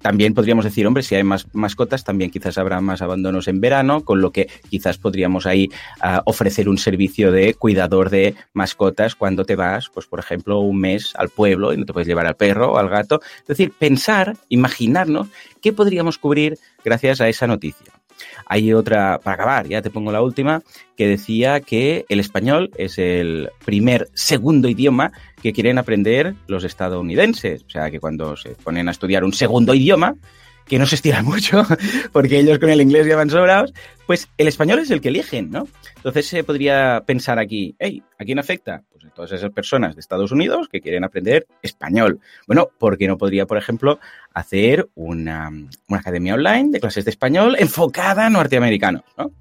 También 0.00 0.34
podríamos 0.34 0.64
decir, 0.64 0.84
hombre, 0.88 1.04
si 1.04 1.14
hay 1.14 1.22
más 1.22 1.46
mascotas, 1.54 2.02
también 2.02 2.32
quizás 2.32 2.58
habrá 2.58 2.80
más 2.80 3.00
abandonos 3.00 3.46
en 3.46 3.60
verano, 3.60 4.04
con 4.04 4.20
lo 4.20 4.32
que 4.32 4.48
quizás 4.68 4.98
podríamos 4.98 5.46
ahí 5.46 5.68
uh, 6.02 6.18
ofrecer 6.24 6.68
un 6.68 6.78
servicio 6.78 7.30
de 7.30 7.54
cuidador 7.54 8.10
de 8.10 8.34
mascotas 8.54 9.14
cuando 9.14 9.44
te 9.44 9.54
vas, 9.54 9.88
pues 9.94 10.06
por 10.06 10.18
ejemplo, 10.18 10.58
un 10.58 10.80
mes 10.80 11.12
al 11.14 11.28
pueblo 11.28 11.72
y 11.72 11.76
no 11.76 11.84
te 11.84 11.92
puedes 11.92 12.08
llevar 12.08 12.26
al 12.26 12.34
perro 12.34 12.72
o 12.72 12.78
al 12.78 12.88
gato. 12.88 13.20
Es 13.38 13.46
decir, 13.46 13.72
pensar, 13.78 14.36
imaginarnos 14.48 15.28
qué 15.60 15.72
podríamos 15.72 16.18
cubrir 16.18 16.58
gracias 16.84 17.20
a 17.20 17.28
esa 17.28 17.46
noticia. 17.46 18.01
Hay 18.46 18.72
otra, 18.72 19.18
para 19.22 19.34
acabar, 19.34 19.68
ya 19.68 19.82
te 19.82 19.90
pongo 19.90 20.12
la 20.12 20.22
última, 20.22 20.62
que 20.96 21.06
decía 21.06 21.60
que 21.60 22.04
el 22.08 22.20
español 22.20 22.70
es 22.76 22.98
el 22.98 23.50
primer 23.64 24.08
segundo 24.14 24.68
idioma 24.68 25.12
que 25.42 25.52
quieren 25.52 25.78
aprender 25.78 26.34
los 26.46 26.64
estadounidenses. 26.64 27.64
O 27.64 27.70
sea, 27.70 27.90
que 27.90 28.00
cuando 28.00 28.36
se 28.36 28.50
ponen 28.50 28.88
a 28.88 28.92
estudiar 28.92 29.24
un 29.24 29.32
segundo 29.32 29.74
idioma, 29.74 30.16
que 30.66 30.78
no 30.78 30.86
se 30.86 30.96
estira 30.96 31.22
mucho, 31.22 31.66
porque 32.12 32.38
ellos 32.38 32.58
con 32.58 32.70
el 32.70 32.80
inglés 32.80 33.06
ya 33.06 33.16
van 33.16 33.30
sobrados, 33.30 33.72
pues 34.06 34.28
el 34.36 34.48
español 34.48 34.78
es 34.80 34.90
el 34.90 35.00
que 35.00 35.08
eligen, 35.08 35.50
¿no? 35.50 35.68
Entonces 35.96 36.26
se 36.26 36.44
podría 36.44 37.02
pensar 37.06 37.38
aquí, 37.38 37.74
hey, 37.78 38.02
¿a 38.18 38.24
quién 38.24 38.38
afecta? 38.38 38.82
Pues 38.92 39.04
a 39.04 39.10
todas 39.10 39.32
esas 39.32 39.50
personas 39.52 39.94
de 39.94 40.00
Estados 40.00 40.32
Unidos 40.32 40.68
que 40.68 40.80
quieren 40.80 41.04
aprender 41.04 41.46
español. 41.62 42.20
Bueno, 42.46 42.70
¿por 42.78 42.98
qué 42.98 43.06
no 43.06 43.16
podría, 43.16 43.46
por 43.46 43.58
ejemplo, 43.58 44.00
hacer 44.34 44.88
una, 44.94 45.48
una 45.48 46.00
academia 46.00 46.34
online 46.34 46.70
de 46.70 46.80
clases 46.80 47.04
de 47.04 47.10
español 47.10 47.56
enfocada 47.58 48.26
a 48.26 48.30
norteamericanos, 48.30 49.02
¿no? 49.16 49.32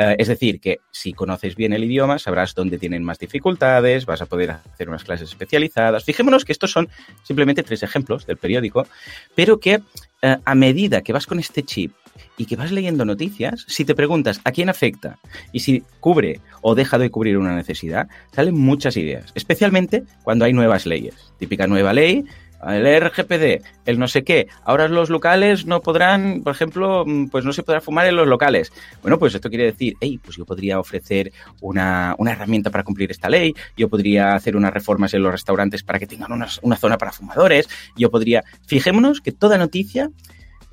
Uh, 0.00 0.14
es 0.16 0.28
decir, 0.28 0.60
que 0.60 0.78
si 0.92 1.12
conoces 1.12 1.56
bien 1.56 1.72
el 1.72 1.82
idioma, 1.82 2.20
sabrás 2.20 2.54
dónde 2.54 2.78
tienen 2.78 3.02
más 3.02 3.18
dificultades, 3.18 4.06
vas 4.06 4.22
a 4.22 4.26
poder 4.26 4.52
hacer 4.52 4.88
unas 4.88 5.02
clases 5.02 5.28
especializadas. 5.28 6.04
Fijémonos 6.04 6.44
que 6.44 6.52
estos 6.52 6.70
son 6.70 6.88
simplemente 7.24 7.64
tres 7.64 7.82
ejemplos 7.82 8.24
del 8.24 8.36
periódico, 8.36 8.86
pero 9.34 9.58
que 9.58 9.80
uh, 10.22 10.36
a 10.44 10.54
medida 10.54 11.02
que 11.02 11.12
vas 11.12 11.26
con 11.26 11.38
este 11.38 11.62
chip 11.62 11.92
y 12.36 12.46
que 12.46 12.56
vas 12.56 12.72
leyendo 12.72 13.04
noticias, 13.04 13.64
si 13.68 13.84
te 13.84 13.94
preguntas 13.94 14.40
a 14.44 14.52
quién 14.52 14.68
afecta 14.68 15.18
y 15.52 15.60
si 15.60 15.82
cubre 16.00 16.40
o 16.62 16.74
deja 16.74 16.98
de 16.98 17.10
cubrir 17.10 17.38
una 17.38 17.54
necesidad, 17.54 18.08
salen 18.32 18.54
muchas 18.58 18.96
ideas, 18.96 19.32
especialmente 19.34 20.04
cuando 20.22 20.44
hay 20.44 20.52
nuevas 20.52 20.86
leyes. 20.86 21.14
Típica 21.38 21.66
nueva 21.66 21.92
ley, 21.92 22.24
el 22.66 23.00
RGPD, 23.00 23.64
el 23.86 23.98
no 23.98 24.08
sé 24.08 24.24
qué. 24.24 24.48
Ahora 24.64 24.88
los 24.88 25.10
locales 25.10 25.66
no 25.66 25.80
podrán, 25.80 26.42
por 26.42 26.52
ejemplo, 26.52 27.04
pues 27.30 27.44
no 27.44 27.52
se 27.52 27.62
podrá 27.62 27.80
fumar 27.80 28.06
en 28.06 28.16
los 28.16 28.26
locales. 28.26 28.72
Bueno, 29.02 29.18
pues 29.18 29.34
esto 29.34 29.48
quiere 29.48 29.64
decir, 29.64 29.94
hey, 30.00 30.18
pues 30.22 30.36
yo 30.36 30.44
podría 30.44 30.78
ofrecer 30.78 31.32
una, 31.60 32.14
una 32.18 32.32
herramienta 32.32 32.70
para 32.70 32.84
cumplir 32.84 33.10
esta 33.10 33.28
ley, 33.28 33.54
yo 33.76 33.88
podría 33.88 34.34
hacer 34.34 34.56
unas 34.56 34.72
reformas 34.72 35.14
en 35.14 35.22
los 35.22 35.32
restaurantes 35.32 35.82
para 35.82 35.98
que 35.98 36.06
tengan 36.06 36.32
una, 36.32 36.48
una 36.62 36.76
zona 36.76 36.98
para 36.98 37.12
fumadores, 37.12 37.68
yo 37.96 38.10
podría... 38.10 38.42
Fijémonos 38.66 39.20
que 39.20 39.32
toda 39.32 39.58
noticia 39.58 40.10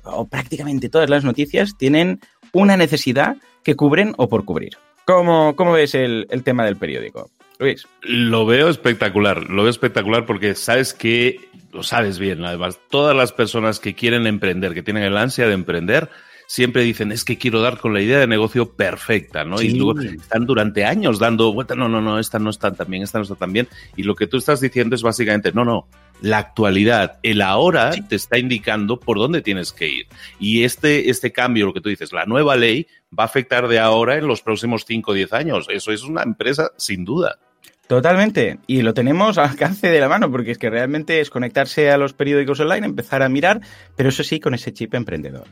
o 0.02 0.26
prácticamente 0.26 0.88
todas 0.88 1.10
las 1.10 1.24
noticias 1.24 1.76
tienen 1.76 2.20
una 2.52 2.76
necesidad 2.76 3.36
que 3.62 3.74
cubren 3.74 4.14
o 4.16 4.28
por 4.28 4.44
cubrir. 4.44 4.76
¿Cómo, 5.04 5.54
cómo 5.54 5.72
ves 5.72 5.94
el, 5.94 6.26
el, 6.30 6.42
tema 6.42 6.64
del 6.64 6.76
periódico? 6.76 7.30
Luis. 7.58 7.86
Lo 8.02 8.46
veo 8.46 8.68
espectacular, 8.68 9.48
lo 9.48 9.62
veo 9.62 9.70
espectacular 9.70 10.26
porque 10.26 10.54
sabes 10.54 10.94
que, 10.94 11.48
lo 11.72 11.82
sabes 11.82 12.18
bien, 12.18 12.44
además, 12.44 12.78
todas 12.90 13.16
las 13.16 13.32
personas 13.32 13.80
que 13.80 13.94
quieren 13.94 14.26
emprender, 14.26 14.74
que 14.74 14.82
tienen 14.82 15.04
el 15.04 15.16
ansia 15.16 15.46
de 15.46 15.54
emprender, 15.54 16.10
siempre 16.46 16.82
dicen, 16.82 17.12
es 17.12 17.24
que 17.24 17.38
quiero 17.38 17.60
dar 17.60 17.78
con 17.78 17.92
la 17.92 18.00
idea 18.00 18.18
de 18.18 18.26
negocio 18.26 18.72
perfecta, 18.72 19.44
¿no? 19.44 19.58
Sí. 19.58 19.68
Y 19.68 19.70
luego 19.78 20.00
están 20.00 20.46
durante 20.46 20.84
años 20.84 21.18
dando 21.18 21.52
vuelta, 21.52 21.74
no, 21.74 21.88
no, 21.88 22.00
no, 22.00 22.18
esta 22.18 22.38
no 22.38 22.50
está 22.50 22.72
tan 22.72 22.88
bien, 22.88 23.02
esta 23.02 23.18
no 23.18 23.22
está 23.22 23.34
tan 23.34 23.52
bien. 23.52 23.68
Y 23.96 24.04
lo 24.04 24.14
que 24.14 24.26
tú 24.26 24.36
estás 24.36 24.60
diciendo 24.60 24.94
es 24.94 25.02
básicamente, 25.02 25.52
no, 25.52 25.64
no, 25.64 25.88
la 26.20 26.38
actualidad, 26.38 27.18
el 27.22 27.42
ahora 27.42 27.92
sí. 27.92 28.02
te 28.02 28.16
está 28.16 28.38
indicando 28.38 28.98
por 28.98 29.18
dónde 29.18 29.42
tienes 29.42 29.72
que 29.72 29.88
ir. 29.88 30.06
Y 30.38 30.62
este, 30.62 31.10
este 31.10 31.32
cambio, 31.32 31.66
lo 31.66 31.74
que 31.74 31.80
tú 31.80 31.88
dices, 31.88 32.12
la 32.12 32.26
nueva 32.26 32.56
ley 32.56 32.86
va 33.16 33.24
a 33.24 33.26
afectar 33.26 33.68
de 33.68 33.78
ahora 33.78 34.16
en 34.16 34.26
los 34.26 34.42
próximos 34.42 34.84
5 34.86 35.10
o 35.10 35.14
10 35.14 35.32
años. 35.32 35.66
Eso 35.68 35.92
es 35.92 36.02
una 36.02 36.22
empresa 36.22 36.72
sin 36.76 37.04
duda. 37.04 37.38
Totalmente. 37.86 38.58
Y 38.66 38.82
lo 38.82 38.94
tenemos 38.94 39.38
al 39.38 39.50
alcance 39.50 39.88
de 39.88 40.00
la 40.00 40.08
mano, 40.08 40.30
porque 40.30 40.50
es 40.50 40.58
que 40.58 40.70
realmente 40.70 41.20
es 41.20 41.30
conectarse 41.30 41.90
a 41.90 41.98
los 41.98 42.12
periódicos 42.12 42.58
online, 42.60 42.86
empezar 42.86 43.22
a 43.22 43.28
mirar, 43.28 43.60
pero 43.94 44.08
eso 44.08 44.24
sí, 44.24 44.40
con 44.40 44.54
ese 44.54 44.72
chip 44.72 44.94
emprendedor. 44.94 45.46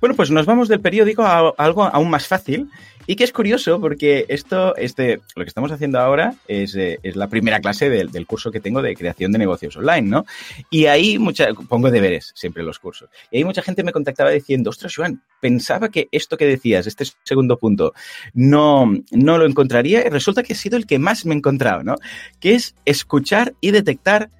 Bueno, 0.00 0.14
pues 0.14 0.30
nos 0.30 0.46
vamos 0.46 0.68
del 0.68 0.80
periódico 0.80 1.22
a 1.22 1.54
algo 1.56 1.84
aún 1.84 2.10
más 2.10 2.26
fácil 2.26 2.68
y 3.06 3.16
que 3.16 3.24
es 3.24 3.32
curioso 3.32 3.80
porque 3.80 4.24
esto, 4.28 4.74
este, 4.76 5.20
lo 5.36 5.44
que 5.44 5.48
estamos 5.48 5.70
haciendo 5.72 5.98
ahora 5.98 6.34
es, 6.48 6.74
eh, 6.74 6.98
la 7.02 7.28
primera 7.28 7.60
clase 7.60 7.90
del, 7.90 8.10
del, 8.10 8.26
curso 8.26 8.50
que 8.50 8.60
tengo 8.60 8.80
de 8.80 8.94
creación 8.94 9.32
de 9.32 9.38
negocios 9.38 9.76
online, 9.76 10.08
¿no? 10.08 10.24
Y 10.70 10.86
ahí 10.86 11.18
mucha, 11.18 11.48
pongo 11.68 11.90
deberes 11.90 12.32
siempre 12.34 12.62
en 12.62 12.66
los 12.66 12.78
cursos. 12.78 13.10
Y 13.30 13.38
ahí 13.38 13.44
mucha 13.44 13.62
gente 13.62 13.82
me 13.82 13.92
contactaba 13.92 14.30
diciendo, 14.30 14.70
ostras, 14.70 14.94
Joan, 14.94 15.22
pensaba 15.40 15.90
que 15.90 16.08
esto 16.12 16.36
que 16.36 16.46
decías, 16.46 16.86
este 16.86 17.04
segundo 17.24 17.58
punto, 17.58 17.92
no, 18.32 18.90
no 19.10 19.38
lo 19.38 19.46
encontraría 19.46 20.06
y 20.06 20.08
resulta 20.08 20.42
que 20.42 20.54
ha 20.54 20.56
sido 20.56 20.76
el 20.76 20.86
que 20.86 20.98
más 20.98 21.26
me 21.26 21.34
he 21.34 21.38
encontrado, 21.38 21.82
¿no? 21.82 21.96
Que 22.40 22.54
es 22.54 22.74
escuchar 22.86 23.54
y 23.60 23.70
detectar 23.70 24.30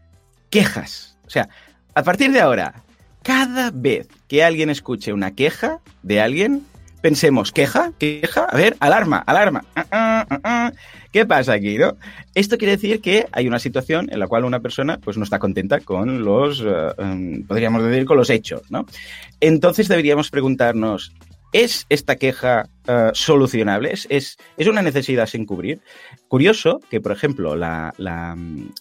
quejas. 0.48 1.18
O 1.26 1.30
sea, 1.30 1.48
a 1.94 2.02
partir 2.02 2.32
de 2.32 2.40
ahora, 2.40 2.83
cada 3.24 3.70
vez 3.72 4.06
que 4.28 4.44
alguien 4.44 4.70
escuche 4.70 5.12
una 5.12 5.34
queja 5.34 5.80
de 6.02 6.20
alguien, 6.20 6.62
pensemos, 7.00 7.52
¿queja? 7.52 7.92
¿Queja? 7.98 8.44
A 8.44 8.56
ver, 8.56 8.76
alarma, 8.80 9.24
alarma. 9.26 9.64
Uh, 9.74 10.34
uh, 10.34 10.36
uh, 10.36 10.70
¿Qué 11.10 11.24
pasa 11.24 11.54
aquí, 11.54 11.78
no? 11.78 11.96
Esto 12.34 12.58
quiere 12.58 12.72
decir 12.72 13.00
que 13.00 13.26
hay 13.32 13.48
una 13.48 13.58
situación 13.58 14.08
en 14.12 14.20
la 14.20 14.26
cual 14.26 14.44
una 14.44 14.60
persona 14.60 14.98
pues 14.98 15.16
no 15.16 15.24
está 15.24 15.38
contenta 15.38 15.80
con 15.80 16.22
los, 16.22 16.60
um, 16.60 17.46
podríamos 17.46 17.82
decir, 17.82 18.04
con 18.04 18.18
los 18.18 18.28
hechos, 18.28 18.70
¿no? 18.70 18.84
Entonces 19.40 19.88
deberíamos 19.88 20.30
preguntarnos, 20.30 21.12
¿Es 21.54 21.86
esta 21.88 22.16
queja 22.16 22.68
uh, 22.88 23.14
solucionable? 23.14 23.92
¿Es, 23.92 24.08
¿Es, 24.10 24.38
¿Es, 24.56 24.66
una 24.66 24.82
necesidad 24.82 25.26
sin 25.26 25.46
cubrir? 25.46 25.80
Curioso 26.26 26.80
que, 26.90 27.00
por 27.00 27.12
ejemplo, 27.12 27.54
la, 27.54 27.94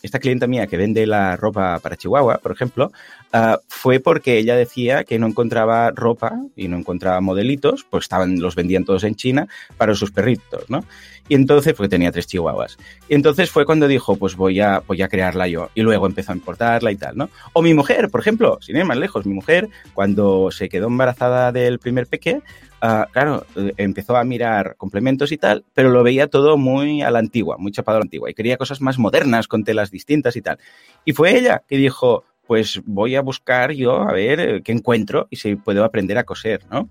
esta 0.02 0.18
clienta 0.18 0.48
mía 0.48 0.66
que 0.66 0.78
vende 0.78 1.06
la 1.06 1.36
ropa 1.36 1.78
para 1.78 1.98
Chihuahua, 1.98 2.40
por 2.40 2.52
ejemplo, 2.52 2.92
uh, 3.34 3.58
fue 3.68 4.00
porque 4.00 4.38
ella 4.38 4.56
decía 4.56 5.04
que 5.04 5.20
no 5.20 5.28
encontraba 5.28 5.92
ropa 5.92 6.40
y 6.56 6.68
no 6.68 6.78
encontraba 6.78 7.22
modelitos, 7.22 7.86
pues 7.90 8.06
estaban, 8.06 8.40
los 8.40 8.56
vendían 8.56 8.86
todos 8.86 9.04
en 9.04 9.16
China 9.16 9.48
para 9.78 9.96
sus 9.96 10.12
perritos, 10.12 10.70
¿no? 10.70 10.84
Y 11.30 11.36
entonces, 11.36 11.74
porque 11.74 11.90
tenía 11.90 12.12
tres 12.12 12.28
chihuahuas. 12.28 12.78
Y 13.08 13.16
entonces 13.16 13.50
fue 13.50 13.66
cuando 13.66 13.88
dijo, 13.88 14.18
pues 14.18 14.36
voy 14.36 14.60
a, 14.60 14.80
voy 14.80 15.02
a 15.02 15.08
crearla 15.08 15.48
yo. 15.48 15.70
Y 15.74 15.82
luego 15.82 16.06
empezó 16.06 16.34
a 16.34 16.36
importarla 16.36 16.92
y 16.92 16.98
tal, 16.98 17.16
¿no? 17.16 17.30
O 17.54 17.62
mi 17.62 17.74
mujer, 17.74 18.10
por 18.10 18.20
ejemplo, 18.20 18.58
sin 18.62 18.75
ir 18.75 18.84
más 18.86 18.98
lejos, 18.98 19.25
mi 19.25 19.34
mujer, 19.34 19.70
cuando 19.94 20.52
se 20.52 20.68
quedó 20.68 20.88
embarazada 20.88 21.52
del 21.52 21.80
primer 21.80 22.08
peque, 22.08 22.42
Uh, 22.86 23.10
claro, 23.13 23.46
empezó 23.78 24.18
a 24.18 24.25
mirar 24.25 24.75
complementos 24.75 25.32
y 25.32 25.38
tal, 25.38 25.63
pero 25.74 25.90
lo 25.90 26.04
veía 26.04 26.28
todo 26.28 26.58
muy 26.58 27.02
a 27.02 27.12
la 27.12 27.20
antigua, 27.20 27.56
muy 27.58 27.72
chapado 27.72 27.96
a 27.96 28.00
la 28.00 28.04
antigua, 28.04 28.30
y 28.30 28.34
quería 28.34 28.58
cosas 28.58 28.82
más 28.82 29.00
modernas, 29.00 29.48
con 29.48 29.63
telas 29.63 29.90
distintas 29.90 30.36
y 30.36 30.42
tal. 30.42 30.58
Y 31.06 31.13
fue 31.13 31.38
ella 31.38 31.63
que 31.66 31.78
dijo, 31.78 32.25
pues 32.48 32.82
voy 32.86 33.16
a 33.16 33.22
buscar 33.22 33.72
yo 33.72 34.02
a 34.02 34.14
ver 34.14 34.62
qué 34.64 34.72
encuentro 34.72 35.28
y 35.30 35.38
si 35.38 35.56
puedo 35.56 35.84
aprender 35.84 36.18
a 36.18 36.24
coser, 36.24 36.62
¿no? 36.70 36.90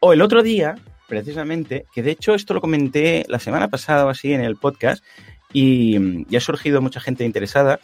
O 0.00 0.12
el 0.12 0.22
otro 0.22 0.42
día, 0.42 0.76
precisamente, 1.08 1.86
que 1.94 2.02
de 2.02 2.10
hecho 2.10 2.34
esto 2.34 2.54
lo 2.54 2.60
comenté 2.60 3.24
la 3.28 3.38
semana 3.38 3.68
pasada 3.68 4.06
o 4.06 4.08
así 4.08 4.32
en 4.32 4.40
el 4.40 4.56
podcast, 4.56 5.04
y, 5.52 6.24
y 6.28 6.36
ha 6.36 6.40
surgido 6.40 6.80
mucha 6.80 7.00
gente 7.00 7.24
interesada, 7.24 7.78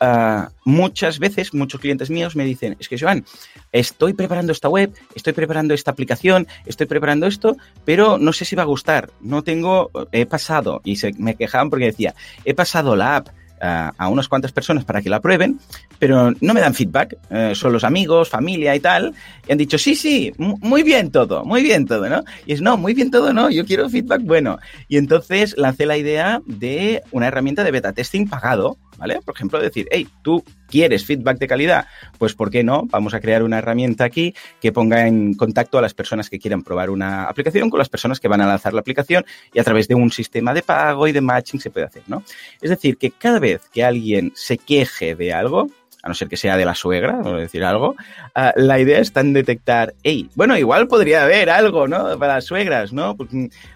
Uh, 0.00 0.46
muchas 0.64 1.18
veces, 1.18 1.52
muchos 1.54 1.80
clientes 1.80 2.08
míos 2.08 2.36
me 2.36 2.44
dicen, 2.44 2.76
es 2.78 2.88
que 2.88 2.98
Joan, 2.98 3.24
estoy 3.72 4.12
preparando 4.12 4.52
esta 4.52 4.68
web, 4.68 4.92
estoy 5.16 5.32
preparando 5.32 5.74
esta 5.74 5.90
aplicación, 5.90 6.46
estoy 6.66 6.86
preparando 6.86 7.26
esto, 7.26 7.56
pero 7.84 8.16
no 8.16 8.32
sé 8.32 8.44
si 8.44 8.54
va 8.54 8.62
a 8.62 8.66
gustar. 8.66 9.10
No 9.20 9.42
tengo, 9.42 9.90
he 10.12 10.24
pasado, 10.24 10.80
y 10.84 10.96
se, 10.96 11.12
me 11.18 11.34
quejaban 11.34 11.68
porque 11.68 11.86
decía, 11.86 12.14
he 12.44 12.54
pasado 12.54 12.94
la 12.94 13.16
app 13.16 13.28
uh, 13.62 13.92
a 13.96 14.08
unas 14.08 14.28
cuantas 14.28 14.52
personas 14.52 14.84
para 14.84 15.02
que 15.02 15.10
la 15.10 15.20
prueben, 15.20 15.58
pero 15.98 16.32
no 16.40 16.54
me 16.54 16.60
dan 16.60 16.74
feedback. 16.74 17.16
Uh, 17.30 17.54
son 17.54 17.72
los 17.72 17.84
amigos, 17.84 18.28
familia 18.28 18.74
y 18.74 18.80
tal. 18.80 19.14
Y 19.46 19.52
han 19.52 19.58
dicho, 19.58 19.78
sí, 19.78 19.94
sí, 19.94 20.32
muy 20.38 20.82
bien 20.82 21.10
todo, 21.10 21.44
muy 21.44 21.62
bien 21.62 21.86
todo, 21.86 22.08
¿no? 22.08 22.24
Y 22.46 22.52
es, 22.52 22.60
no, 22.60 22.76
muy 22.76 22.94
bien 22.94 23.10
todo, 23.10 23.32
no, 23.32 23.50
yo 23.50 23.64
quiero 23.64 23.88
feedback 23.88 24.22
bueno. 24.22 24.58
Y 24.88 24.96
entonces 24.96 25.56
lancé 25.56 25.86
la 25.86 25.96
idea 25.96 26.40
de 26.46 27.02
una 27.10 27.28
herramienta 27.28 27.64
de 27.64 27.70
beta 27.70 27.92
testing 27.92 28.26
pagado 28.26 28.78
¿vale? 28.98 29.20
Por 29.24 29.34
ejemplo, 29.34 29.60
decir, 29.60 29.88
hey, 29.90 30.06
tú 30.22 30.44
quieres 30.68 31.06
feedback 31.06 31.38
de 31.38 31.46
calidad, 31.46 31.86
pues 32.18 32.34
¿por 32.34 32.50
qué 32.50 32.62
no? 32.62 32.82
Vamos 32.90 33.14
a 33.14 33.20
crear 33.20 33.42
una 33.42 33.58
herramienta 33.58 34.04
aquí 34.04 34.34
que 34.60 34.72
ponga 34.72 35.06
en 35.06 35.34
contacto 35.34 35.78
a 35.78 35.82
las 35.82 35.94
personas 35.94 36.28
que 36.28 36.38
quieran 36.38 36.62
probar 36.62 36.90
una 36.90 37.24
aplicación 37.24 37.70
con 37.70 37.78
las 37.78 37.88
personas 37.88 38.20
que 38.20 38.28
van 38.28 38.40
a 38.42 38.46
lanzar 38.46 38.74
la 38.74 38.80
aplicación 38.80 39.24
y 39.54 39.60
a 39.60 39.64
través 39.64 39.88
de 39.88 39.94
un 39.94 40.10
sistema 40.10 40.52
de 40.52 40.62
pago 40.62 41.08
y 41.08 41.12
de 41.12 41.20
matching 41.20 41.60
se 41.60 41.70
puede 41.70 41.86
hacer, 41.86 42.02
¿no? 42.06 42.22
Es 42.60 42.70
decir, 42.70 42.98
que 42.98 43.10
cada 43.12 43.38
vez 43.38 43.62
que 43.72 43.84
alguien 43.84 44.32
se 44.34 44.58
queje 44.58 45.14
de 45.14 45.32
algo, 45.32 45.68
a 46.02 46.08
no 46.08 46.14
ser 46.14 46.28
que 46.28 46.36
sea 46.36 46.56
de 46.56 46.64
la 46.64 46.74
suegra, 46.74 47.20
o 47.24 47.36
decir 47.36 47.64
algo, 47.64 47.96
uh, 48.36 48.50
la 48.56 48.78
idea 48.78 49.00
está 49.00 49.20
en 49.20 49.32
detectar, 49.32 49.94
hey, 50.02 50.30
bueno, 50.34 50.56
igual 50.56 50.88
podría 50.88 51.24
haber 51.24 51.50
algo, 51.50 51.88
¿no? 51.88 52.18
Para 52.18 52.34
las 52.34 52.44
suegras, 52.44 52.92
¿no? 52.92 53.16
Pues, 53.16 53.30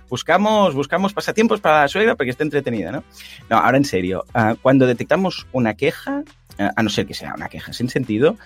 buscamos, 0.08 0.74
buscamos 0.74 1.12
pasatiempos 1.12 1.60
para 1.60 1.82
la 1.82 1.88
suegra 1.88 2.14
para 2.14 2.26
que 2.26 2.30
esté 2.30 2.44
entretenida, 2.44 2.92
¿no? 2.92 3.04
No, 3.50 3.58
ahora 3.58 3.76
en 3.76 3.84
serio, 3.84 4.24
uh, 4.34 4.54
cuando 4.62 4.86
detectamos 4.86 5.46
una 5.52 5.74
queja, 5.74 6.22
uh, 6.58 6.68
a 6.76 6.82
no 6.82 6.90
ser 6.90 7.06
que 7.06 7.14
sea 7.14 7.34
una 7.34 7.48
queja 7.48 7.72
sin 7.72 7.88
sentido, 7.88 8.36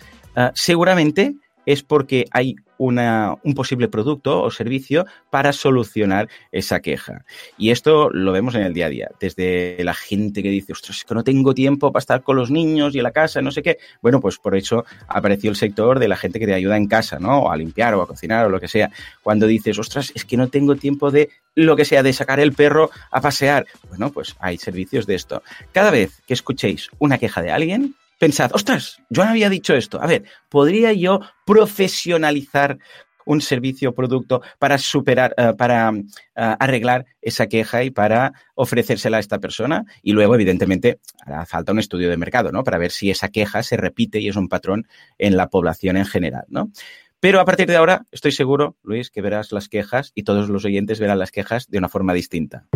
seguramente 0.52 1.34
es 1.66 1.82
porque 1.82 2.24
hay 2.30 2.56
una, 2.78 3.36
un 3.42 3.54
posible 3.54 3.88
producto 3.88 4.42
o 4.42 4.50
servicio 4.50 5.06
para 5.30 5.52
solucionar 5.52 6.28
esa 6.52 6.80
queja. 6.80 7.24
Y 7.58 7.70
esto 7.70 8.10
lo 8.10 8.32
vemos 8.32 8.54
en 8.54 8.62
el 8.62 8.74
día 8.74 8.86
a 8.86 8.90
día, 8.90 9.10
desde 9.20 9.82
la 9.82 9.94
gente 9.94 10.42
que 10.42 10.50
dice, 10.50 10.72
ostras, 10.72 10.98
es 10.98 11.04
que 11.04 11.14
no 11.14 11.24
tengo 11.24 11.54
tiempo 11.54 11.92
para 11.92 12.00
estar 12.00 12.22
con 12.22 12.36
los 12.36 12.50
niños 12.50 12.94
y 12.94 12.98
en 12.98 13.04
la 13.04 13.10
casa, 13.10 13.42
no 13.42 13.50
sé 13.50 13.62
qué. 13.62 13.78
Bueno, 14.02 14.20
pues 14.20 14.38
por 14.38 14.56
eso 14.56 14.84
apareció 15.08 15.50
el 15.50 15.56
sector 15.56 15.98
de 15.98 16.08
la 16.08 16.16
gente 16.16 16.38
que 16.38 16.46
te 16.46 16.54
ayuda 16.54 16.76
en 16.76 16.86
casa, 16.86 17.18
¿no? 17.18 17.40
O 17.40 17.50
a 17.50 17.56
limpiar 17.56 17.94
o 17.94 18.02
a 18.02 18.06
cocinar 18.06 18.46
o 18.46 18.48
lo 18.48 18.60
que 18.60 18.68
sea. 18.68 18.90
Cuando 19.22 19.46
dices, 19.46 19.78
ostras, 19.78 20.12
es 20.14 20.24
que 20.24 20.36
no 20.36 20.48
tengo 20.48 20.76
tiempo 20.76 21.10
de 21.10 21.30
lo 21.54 21.76
que 21.76 21.84
sea, 21.84 22.02
de 22.02 22.12
sacar 22.12 22.40
el 22.40 22.52
perro 22.52 22.90
a 23.10 23.20
pasear. 23.20 23.66
Bueno, 23.88 24.12
pues 24.12 24.36
hay 24.38 24.58
servicios 24.58 25.06
de 25.06 25.14
esto. 25.14 25.42
Cada 25.72 25.90
vez 25.90 26.22
que 26.26 26.34
escuchéis 26.34 26.90
una 26.98 27.18
queja 27.18 27.42
de 27.42 27.50
alguien, 27.50 27.94
pensad, 28.18 28.50
ostras, 28.54 28.98
yo 29.10 29.24
no 29.24 29.30
había 29.30 29.50
dicho 29.50 29.74
esto. 29.74 30.00
A 30.00 30.06
ver, 30.06 30.24
¿podría 30.48 30.92
yo 30.92 31.20
profesionalizar 31.44 32.78
un 33.26 33.40
servicio 33.40 33.90
o 33.90 33.94
producto 33.94 34.40
para 34.58 34.78
superar, 34.78 35.34
uh, 35.36 35.54
para 35.56 35.90
uh, 35.90 36.02
arreglar 36.34 37.04
esa 37.20 37.48
queja 37.48 37.84
y 37.84 37.90
para 37.90 38.32
ofrecérsela 38.54 39.18
a 39.18 39.20
esta 39.20 39.38
persona. 39.38 39.84
Y 40.02 40.12
luego, 40.12 40.34
evidentemente, 40.34 41.00
hará 41.26 41.44
falta 41.44 41.72
un 41.72 41.78
estudio 41.78 42.08
de 42.08 42.16
mercado, 42.16 42.52
¿no? 42.52 42.64
Para 42.64 42.78
ver 42.78 42.92
si 42.92 43.10
esa 43.10 43.28
queja 43.28 43.62
se 43.62 43.76
repite 43.76 44.20
y 44.20 44.28
es 44.28 44.36
un 44.36 44.48
patrón 44.48 44.86
en 45.18 45.36
la 45.36 45.48
población 45.48 45.96
en 45.96 46.06
general, 46.06 46.44
¿no? 46.48 46.70
Pero 47.18 47.40
a 47.40 47.44
partir 47.44 47.66
de 47.66 47.76
ahora, 47.76 48.06
estoy 48.12 48.30
seguro, 48.30 48.76
Luis, 48.82 49.10
que 49.10 49.22
verás 49.22 49.50
las 49.50 49.68
quejas 49.68 50.12
y 50.14 50.22
todos 50.22 50.48
los 50.48 50.64
oyentes 50.64 51.00
verán 51.00 51.18
las 51.18 51.32
quejas 51.32 51.68
de 51.68 51.78
una 51.78 51.88
forma 51.88 52.14
distinta. 52.14 52.66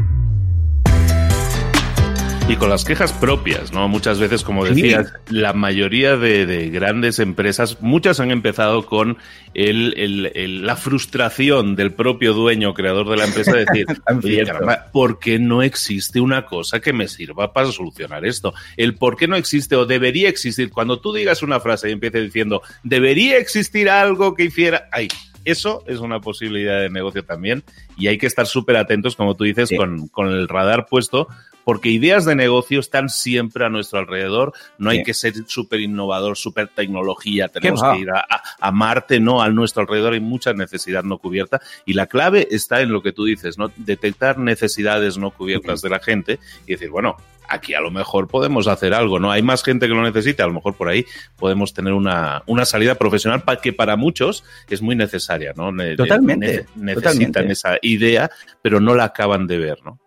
Y 2.51 2.57
con 2.57 2.69
las 2.69 2.85
quejas 2.85 3.13
propias, 3.13 3.73
¿no? 3.73 3.87
Muchas 3.87 4.19
veces, 4.19 4.43
como 4.43 4.65
decías, 4.65 5.13
sí. 5.29 5.37
la 5.37 5.53
mayoría 5.53 6.17
de, 6.17 6.47
de, 6.47 6.69
grandes 6.69 7.21
empresas, 7.21 7.81
muchas 7.81 8.19
han 8.19 8.33
empezado 8.33 8.87
con 8.87 9.19
el, 9.55 9.95
el, 9.97 10.33
el, 10.35 10.67
la 10.67 10.75
frustración 10.75 11.77
del 11.77 11.93
propio 11.93 12.35
dueño, 12.35 12.75
creador 12.75 13.09
de 13.09 13.19
la 13.19 13.27
empresa, 13.27 13.53
de 13.53 13.67
decir, 13.67 13.87
oye, 14.25 14.45
caramba, 14.45 14.87
¿por 14.91 15.21
qué 15.21 15.39
no 15.39 15.63
existe 15.63 16.21
una 16.21 16.45
cosa 16.45 16.81
que 16.81 16.93
me 16.93 17.07
sirva 17.07 17.53
para 17.53 17.71
solucionar 17.71 18.27
esto? 18.27 18.53
El 18.77 18.97
por 18.97 19.17
qué 19.17 19.29
no 19.29 19.37
existe 19.37 19.77
o 19.77 19.87
debería 19.87 20.29
existir. 20.29 20.71
Cuando 20.71 20.99
tú 20.99 21.13
digas 21.13 21.45
una 21.45 21.61
frase 21.61 21.89
y 21.89 21.93
empieces 21.93 22.25
diciendo, 22.25 22.63
debería 22.83 23.39
existir 23.39 23.89
algo 23.89 24.35
que 24.35 24.47
hiciera... 24.47 24.89
¡Ay! 24.91 25.07
Eso 25.45 25.85
es 25.87 26.01
una 26.01 26.21
posibilidad 26.21 26.81
de 26.81 26.91
negocio 26.91 27.25
también 27.25 27.63
y 27.97 28.09
hay 28.09 28.19
que 28.19 28.27
estar 28.27 28.47
súper 28.47 28.77
atentos, 28.77 29.17
como 29.17 29.37
tú 29.37 29.45
dices, 29.45 29.71
sí. 29.71 29.77
con, 29.77 30.09
con 30.09 30.29
el 30.29 30.49
radar 30.49 30.87
puesto, 30.87 31.29
porque 31.65 31.91
ideas 31.91 32.25
de 32.25 32.35
negocio 32.35 32.81
están 32.81 33.09
siempre 33.09 33.65
a 33.65 33.69
nuestro 33.69 33.99
alrededor. 33.99 34.53
No 34.79 34.91
hay 34.91 34.99
sí. 34.99 35.05
que 35.05 35.15
ser 35.15 35.35
súper 35.47 35.81
innovador, 35.81 36.37
súper 36.37 36.69
tecnología. 36.69 37.49
Tenemos 37.49 37.83
que 37.83 38.01
ir 38.01 38.11
a, 38.11 38.21
a, 38.21 38.43
a, 38.61 38.73
Marte, 38.73 39.21
no, 39.21 39.43
a 39.43 39.49
nuestro 39.51 39.83
alrededor 39.83 40.15
hay 40.15 40.21
mucha 40.21 40.53
necesidad 40.53 41.05
no 41.05 41.19
cubierta. 41.19 41.61
Y 41.85 41.95
la 41.95 42.07
clave 42.07 42.49
está 42.51 42.81
en 42.81 42.93
lo 42.93 43.03
que 43.03 43.13
tú 43.13 43.25
dices, 43.25 43.59
¿no? 43.59 43.71
Detectar 43.77 44.39
necesidades 44.39 45.19
no 45.19 45.31
cubiertas 45.31 45.83
de 45.83 45.91
la 45.91 46.01
gente 46.01 46.39
y 46.67 46.73
decir, 46.73 46.91
bueno, 46.91 47.17
aquí 47.51 47.75
a 47.75 47.81
lo 47.81 47.91
mejor 47.91 48.29
podemos 48.29 48.69
hacer 48.69 48.95
algo, 48.95 49.19
¿no? 49.19 49.31
Hay 49.31 49.43
más 49.43 49.63
gente 49.63 49.89
que 49.89 49.95
lo 49.95 50.03
necesita, 50.03 50.45
a 50.45 50.47
lo 50.47 50.55
mejor 50.55 50.75
por 50.75 50.89
ahí 50.89 51.05
podemos 51.37 51.75
tener 51.75 51.93
una, 51.93 52.43
una 52.47 52.65
salida 52.65 52.95
profesional 52.95 53.43
para 53.43 53.61
que 53.61 53.73
para 53.73 53.97
muchos 53.97 54.45
es 54.69 54.81
muy 54.81 54.97
necesaria, 54.97 55.53
¿no? 55.57 55.73
Totalmente. 55.97 56.67
Ne 56.77 56.95
necesitan 56.95 57.33
totalmente. 57.33 57.53
esa 57.53 57.79
idea, 57.83 58.31
pero 58.63 58.81
no 58.81 58.95
la 58.95 59.05
acaban 59.05 59.47
de 59.47 59.59
ver, 59.59 59.79
¿no? 59.85 59.99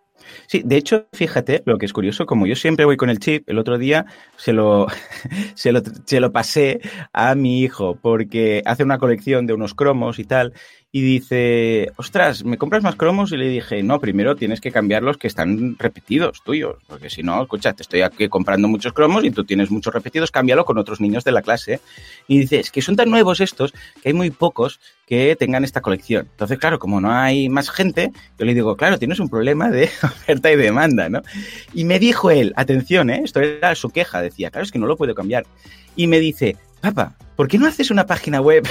Sí, 0.46 0.62
de 0.64 0.76
hecho, 0.76 1.06
fíjate, 1.12 1.62
lo 1.66 1.78
que 1.78 1.86
es 1.86 1.92
curioso, 1.92 2.26
como 2.26 2.46
yo 2.46 2.54
siempre 2.56 2.84
voy 2.84 2.96
con 2.96 3.10
el 3.10 3.18
chip, 3.18 3.48
el 3.48 3.58
otro 3.58 3.78
día 3.78 4.06
se 4.36 4.52
lo, 4.52 4.86
se 5.54 5.72
lo, 5.72 5.80
se 6.04 6.20
lo 6.20 6.32
pasé 6.32 6.80
a 7.12 7.34
mi 7.34 7.60
hijo 7.62 7.96
porque 8.00 8.62
hace 8.66 8.84
una 8.84 8.98
colección 8.98 9.46
de 9.46 9.54
unos 9.54 9.74
cromos 9.74 10.18
y 10.18 10.24
tal, 10.24 10.52
y 10.96 11.02
dice, 11.02 11.90
ostras, 11.96 12.44
¿me 12.44 12.56
compras 12.56 12.84
más 12.84 12.94
cromos? 12.94 13.32
Y 13.32 13.36
le 13.36 13.48
dije, 13.48 13.82
no, 13.82 13.98
primero 13.98 14.36
tienes 14.36 14.60
que 14.60 14.70
cambiar 14.70 15.02
los 15.02 15.16
que 15.16 15.26
están 15.26 15.76
repetidos 15.76 16.40
tuyos, 16.44 16.76
porque 16.86 17.10
si 17.10 17.24
no, 17.24 17.42
escucha, 17.42 17.72
te 17.72 17.82
estoy 17.82 18.02
aquí 18.02 18.28
comprando 18.28 18.68
muchos 18.68 18.92
cromos 18.92 19.24
y 19.24 19.32
tú 19.32 19.42
tienes 19.42 19.72
muchos 19.72 19.92
repetidos, 19.92 20.30
cámbialo 20.30 20.64
con 20.64 20.78
otros 20.78 21.00
niños 21.00 21.24
de 21.24 21.32
la 21.32 21.42
clase. 21.42 21.80
Y 22.28 22.38
dice, 22.38 22.60
es 22.60 22.70
que 22.70 22.80
son 22.80 22.94
tan 22.94 23.10
nuevos 23.10 23.40
estos 23.40 23.72
que 23.72 24.10
hay 24.10 24.12
muy 24.12 24.30
pocos 24.30 24.78
que 25.04 25.34
tengan 25.34 25.64
esta 25.64 25.80
colección. 25.80 26.28
Entonces, 26.30 26.60
claro, 26.60 26.78
como 26.78 27.00
no 27.00 27.10
hay 27.10 27.48
más 27.48 27.70
gente, 27.70 28.12
yo 28.38 28.44
le 28.44 28.54
digo, 28.54 28.76
claro, 28.76 28.96
tienes 28.96 29.18
un 29.18 29.28
problema 29.28 29.70
de 29.70 29.90
oferta 30.04 30.52
y 30.52 30.54
demanda, 30.54 31.08
¿no? 31.08 31.22
Y 31.72 31.86
me 31.86 31.98
dijo 31.98 32.30
él, 32.30 32.52
atención, 32.54 33.10
¿eh? 33.10 33.22
esto 33.24 33.40
era 33.40 33.74
su 33.74 33.90
queja, 33.90 34.22
decía, 34.22 34.52
claro, 34.52 34.62
es 34.64 34.70
que 34.70 34.78
no 34.78 34.86
lo 34.86 34.96
puedo 34.96 35.12
cambiar. 35.16 35.44
Y 35.96 36.06
me 36.06 36.20
dice, 36.20 36.56
papá, 36.84 37.14
¿por 37.36 37.48
qué 37.48 37.58
no 37.58 37.66
haces 37.66 37.90
una 37.90 38.06
página 38.06 38.40
web 38.40 38.66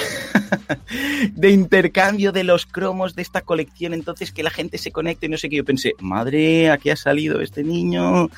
de 1.34 1.50
intercambio 1.50 2.32
de 2.32 2.44
los 2.44 2.66
cromos 2.66 3.16
de 3.16 3.22
esta 3.22 3.42
colección? 3.42 3.94
Entonces 3.94 4.32
que 4.32 4.44
la 4.44 4.50
gente 4.50 4.78
se 4.78 4.92
conecte 4.92 5.26
y 5.26 5.30
no 5.30 5.38
sé 5.38 5.50
qué. 5.50 5.58
Yo 5.58 5.66
pensé, 5.66 5.94
madre, 6.00 6.70
aquí 6.70 6.90
ha 6.90 6.96
salido 6.96 7.42
este 7.42 7.64
niño. 7.64 8.30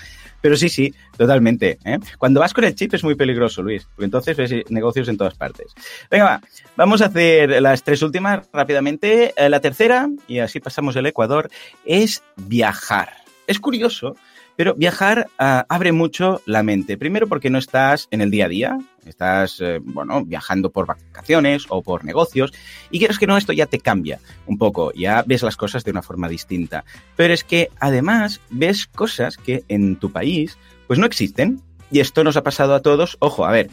Pero 0.42 0.56
sí, 0.56 0.70
sí, 0.70 0.94
totalmente. 1.18 1.80
¿eh? 1.84 1.98
Cuando 2.18 2.40
vas 2.40 2.54
con 2.54 2.64
el 2.64 2.76
chip 2.76 2.94
es 2.94 3.04
muy 3.04 3.16
peligroso, 3.16 3.64
Luis, 3.64 3.86
porque 3.96 4.06
entonces 4.06 4.38
ves 4.38 4.54
negocios 4.70 5.08
en 5.08 5.18
todas 5.18 5.34
partes. 5.36 5.74
Venga, 6.10 6.26
va, 6.26 6.42
vamos 6.76 7.02
a 7.02 7.06
hacer 7.06 7.62
las 7.62 7.84
tres 7.84 8.02
últimas 8.02 8.48
rápidamente. 8.54 9.34
Eh, 9.36 9.50
la 9.50 9.60
tercera, 9.60 10.08
y 10.28 10.40
así 10.40 10.60
pasamos 10.60 10.96
el 10.96 11.08
Ecuador, 11.08 11.50
es 11.84 12.24
viajar. 12.36 13.10
Es 13.48 13.60
curioso, 13.60 14.16
pero 14.56 14.74
viajar 14.76 15.28
uh, 15.40 15.64
abre 15.68 15.92
mucho 15.92 16.42
la 16.46 16.64
mente. 16.64 16.98
Primero 16.98 17.28
porque 17.28 17.50
no 17.50 17.58
estás 17.58 18.08
en 18.12 18.22
el 18.22 18.32
día 18.32 18.46
a 18.46 18.50
día, 18.50 18.78
estás, 19.10 19.60
eh, 19.62 19.80
bueno, 19.82 20.24
viajando 20.26 20.72
por 20.72 20.86
vacaciones 20.86 21.66
o 21.70 21.82
por 21.82 22.06
negocios 22.06 22.54
y 22.90 23.00
quieres 23.00 23.20
que 23.20 23.28
no, 23.28 23.38
esto 23.38 23.54
ya 23.54 23.66
te 23.66 23.80
cambia 23.80 24.20
un 24.46 24.58
poco, 24.58 24.92
ya 24.94 25.24
ves 25.26 25.44
las 25.44 25.58
cosas 25.58 25.84
de 25.84 25.92
una 25.92 26.02
forma 26.02 26.28
distinta. 26.30 26.86
Pero 27.16 27.34
es 27.34 27.44
que 27.44 27.70
además 27.80 28.42
ves 28.50 28.88
cosas 28.88 29.38
que 29.38 29.64
en 29.68 29.96
tu 29.98 30.12
país 30.12 30.58
pues 30.88 31.00
no 31.00 31.06
existen 31.06 31.62
y 31.92 32.00
esto 32.00 32.24
nos 32.24 32.38
ha 32.38 32.44
pasado 32.44 32.76
a 32.76 32.82
todos. 32.82 33.18
Ojo, 33.20 33.46
a 33.46 33.52
ver, 33.52 33.70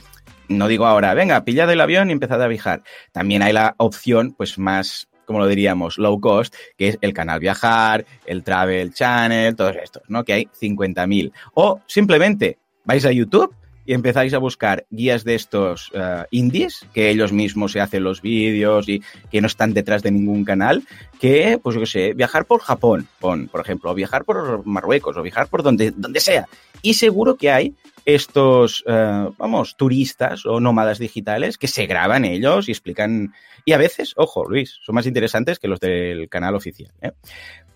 no 0.49 0.68
digo 0.68 0.87
ahora, 0.87 1.14
venga, 1.14 1.45
pillad 1.45 1.71
el 1.71 1.81
avión 1.81 2.11
y 2.11 2.12
empezad 2.12 2.42
a 2.42 2.49
viajar. 2.49 2.83
También 3.12 3.42
hay 3.42 3.53
la 3.53 3.75
opción 3.79 4.33
pues 4.33 4.59
más 4.59 5.09
como 5.25 5.38
lo 5.38 5.47
diríamos, 5.47 5.99
low 5.99 6.21
cost, 6.21 6.55
que 6.77 6.88
es 6.88 6.99
el 7.01 7.14
canal 7.14 7.40
Viajar, 7.40 8.05
el 8.27 8.42
Travel 8.42 8.92
Channel, 8.92 9.57
todos 9.57 9.77
estos, 9.77 10.03
¿no? 10.09 10.25
Que 10.25 10.33
hay 10.33 10.45
50.000. 10.61 11.33
O 11.55 11.81
simplemente 11.87 12.59
vais 12.85 13.07
a 13.07 13.12
YouTube 13.12 13.55
y 13.85 13.95
empezáis 13.95 14.35
a 14.35 14.38
buscar 14.38 14.87
guías 14.90 15.25
de 15.25 15.35
estos 15.35 15.90
uh, 15.92 16.25
indies, 16.31 16.87
que 16.92 17.11
ellos 17.11 17.33
mismos 17.33 17.73
se 17.73 17.81
hacen 17.81 18.05
los 18.05 18.23
vídeos 18.23 18.88
y 18.88 19.03
que 19.31 19.40
no 19.40 19.47
están 19.47 19.75
detrás 19.75 20.03
de 20.03 20.11
ningún 20.11 20.45
canal, 20.45 20.83
que, 21.21 21.59
pues 21.62 21.75
yo 21.75 21.81
qué 21.81 21.87
sé, 21.87 22.14
viajar 22.14 22.47
por 22.47 22.61
Japón, 22.61 23.09
por 23.21 23.61
ejemplo, 23.61 23.90
o 23.90 23.95
viajar 23.95 24.25
por 24.25 24.64
Marruecos, 24.66 25.16
o 25.16 25.23
viajar 25.23 25.49
por 25.49 25.62
donde, 25.62 25.90
donde 25.90 26.21
sea. 26.21 26.49
Y 26.83 26.95
seguro 26.95 27.37
que 27.37 27.51
hay 27.51 27.75
estos, 28.05 28.83
uh, 28.87 29.33
vamos, 29.38 29.77
turistas 29.77 30.45
o 30.47 30.61
nómadas 30.61 30.99
digitales 30.99 31.59
que 31.59 31.68
se 31.68 31.87
graban 31.87 32.25
ellos 32.25 32.68
y 32.68 32.73
explican. 32.73 33.33
Y 33.64 33.73
a 33.73 33.79
veces, 33.79 34.12
ojo, 34.16 34.45
Luis, 34.45 34.79
son 34.85 34.97
más 34.97 35.07
interesantes 35.07 35.59
que 35.59 35.68
los 35.68 35.79
del 35.79 36.29
canal 36.29 36.57
oficial. 36.57 36.92
¿eh? 37.01 37.12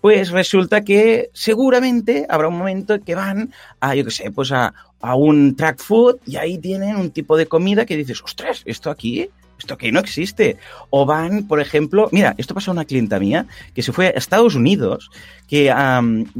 Pues 0.01 0.31
resulta 0.31 0.83
que 0.83 1.29
seguramente 1.33 2.25
habrá 2.29 2.49
un 2.49 2.57
momento 2.57 2.99
que 2.99 3.15
van 3.15 3.53
a, 3.79 3.95
yo 3.95 4.03
qué 4.03 4.11
sé, 4.11 4.31
pues 4.31 4.51
a, 4.51 4.73
a 5.01 5.15
un 5.15 5.55
track 5.55 5.79
food 5.79 6.17
y 6.25 6.37
ahí 6.37 6.57
tienen 6.57 6.95
un 6.95 7.11
tipo 7.11 7.37
de 7.37 7.47
comida 7.47 7.85
que 7.85 7.97
dices, 7.97 8.21
ostras, 8.23 8.63
esto 8.65 8.89
aquí 8.89 9.29
esto 9.57 9.73
aquí 9.73 9.91
no 9.91 9.99
existe. 9.99 10.57
O 10.89 11.05
van, 11.05 11.47
por 11.47 11.59
ejemplo, 11.59 12.09
mira, 12.11 12.35
esto 12.37 12.53
pasó 12.53 12.71
a 12.71 12.73
una 12.73 12.85
clienta 12.85 13.19
mía 13.19 13.47
que 13.73 13.81
se 13.81 13.91
fue 13.91 14.07
a 14.07 14.09
Estados 14.11 14.55
Unidos 14.55 15.09
que, 15.47 15.73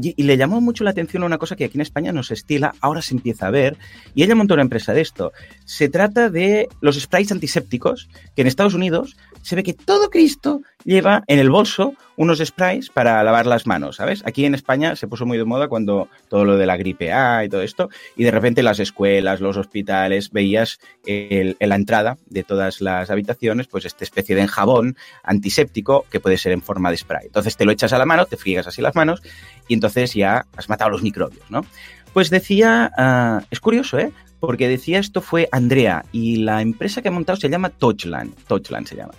y, 0.00 0.14
y, 0.16 0.22
le 0.22 0.36
llamó 0.36 0.60
mucho 0.60 0.84
la 0.84 0.90
atención 0.90 1.22
una 1.22 1.38
cosa 1.38 1.56
que 1.56 1.64
aquí 1.64 1.76
en 1.76 1.82
España 1.82 2.12
no 2.12 2.22
se 2.22 2.34
estila, 2.34 2.74
ahora 2.80 3.02
se 3.02 3.14
empieza 3.14 3.46
a 3.46 3.50
ver, 3.50 3.76
y 4.14 4.22
ella 4.22 4.34
montó 4.34 4.54
una 4.54 4.62
empresa 4.62 4.92
de 4.92 5.00
esto. 5.00 5.32
Se 5.64 5.88
trata 5.88 6.28
de 6.28 6.68
los 6.80 7.00
sprays 7.00 7.32
antisépticos, 7.32 8.08
que 8.36 8.42
en 8.42 8.48
Estados 8.48 8.74
Unidos 8.74 9.16
se 9.42 9.56
ve 9.56 9.62
que 9.62 9.72
todo 9.72 10.10
Cristo 10.10 10.60
lleva 10.84 11.24
en 11.26 11.38
el 11.38 11.50
bolso 11.50 11.94
unos 12.16 12.38
sprays 12.38 12.90
para 12.90 13.22
lavar 13.22 13.46
las 13.46 13.66
manos, 13.66 13.96
¿sabes? 13.96 14.22
Aquí 14.26 14.44
en 14.44 14.54
España 14.54 14.96
se 14.96 15.06
puso 15.06 15.26
muy 15.26 15.38
de 15.38 15.44
moda 15.44 15.68
cuando 15.68 16.08
todo 16.28 16.44
lo 16.44 16.56
de 16.56 16.66
la 16.66 16.76
gripe 16.76 17.12
A 17.12 17.44
y 17.44 17.48
todo 17.48 17.62
esto, 17.62 17.88
y 18.16 18.24
de 18.24 18.30
repente 18.30 18.62
las 18.62 18.80
escuelas, 18.80 19.40
los 19.40 19.56
hospitales, 19.56 20.30
veías 20.30 20.80
en 21.04 21.56
la 21.60 21.76
entrada 21.76 22.18
de 22.26 22.42
todas 22.42 22.80
las 22.80 23.10
habitaciones, 23.10 23.68
pues 23.68 23.84
esta 23.84 24.04
especie 24.04 24.34
de 24.34 24.42
enjabón 24.42 24.96
antiséptico 25.22 26.06
que 26.10 26.20
puede 26.20 26.38
ser 26.38 26.52
en 26.52 26.62
forma 26.62 26.90
de 26.90 26.96
spray. 26.96 27.26
Entonces 27.26 27.56
te 27.56 27.64
lo 27.64 27.72
echas 27.72 27.92
a 27.92 27.98
la 27.98 28.06
mano, 28.06 28.26
te 28.26 28.36
friegas 28.36 28.66
así 28.66 28.82
las 28.82 28.94
manos 28.94 29.22
y 29.68 29.74
entonces 29.74 30.14
ya 30.14 30.46
has 30.56 30.68
matado 30.68 30.90
los 30.90 31.02
microbios, 31.02 31.50
¿no? 31.50 31.64
Pues 32.12 32.30
decía, 32.30 32.90
uh, 32.98 33.46
es 33.50 33.60
curioso, 33.60 33.98
¿eh? 33.98 34.12
Porque 34.40 34.68
decía 34.68 34.98
esto 34.98 35.20
fue 35.20 35.48
Andrea 35.52 36.04
y 36.12 36.36
la 36.36 36.62
empresa 36.62 37.02
que 37.02 37.08
ha 37.08 37.12
montado 37.12 37.36
se 37.36 37.48
llama 37.48 37.70
Touchland, 37.70 38.34
Touchland 38.46 38.86
se 38.86 38.96
llama. 38.96 39.12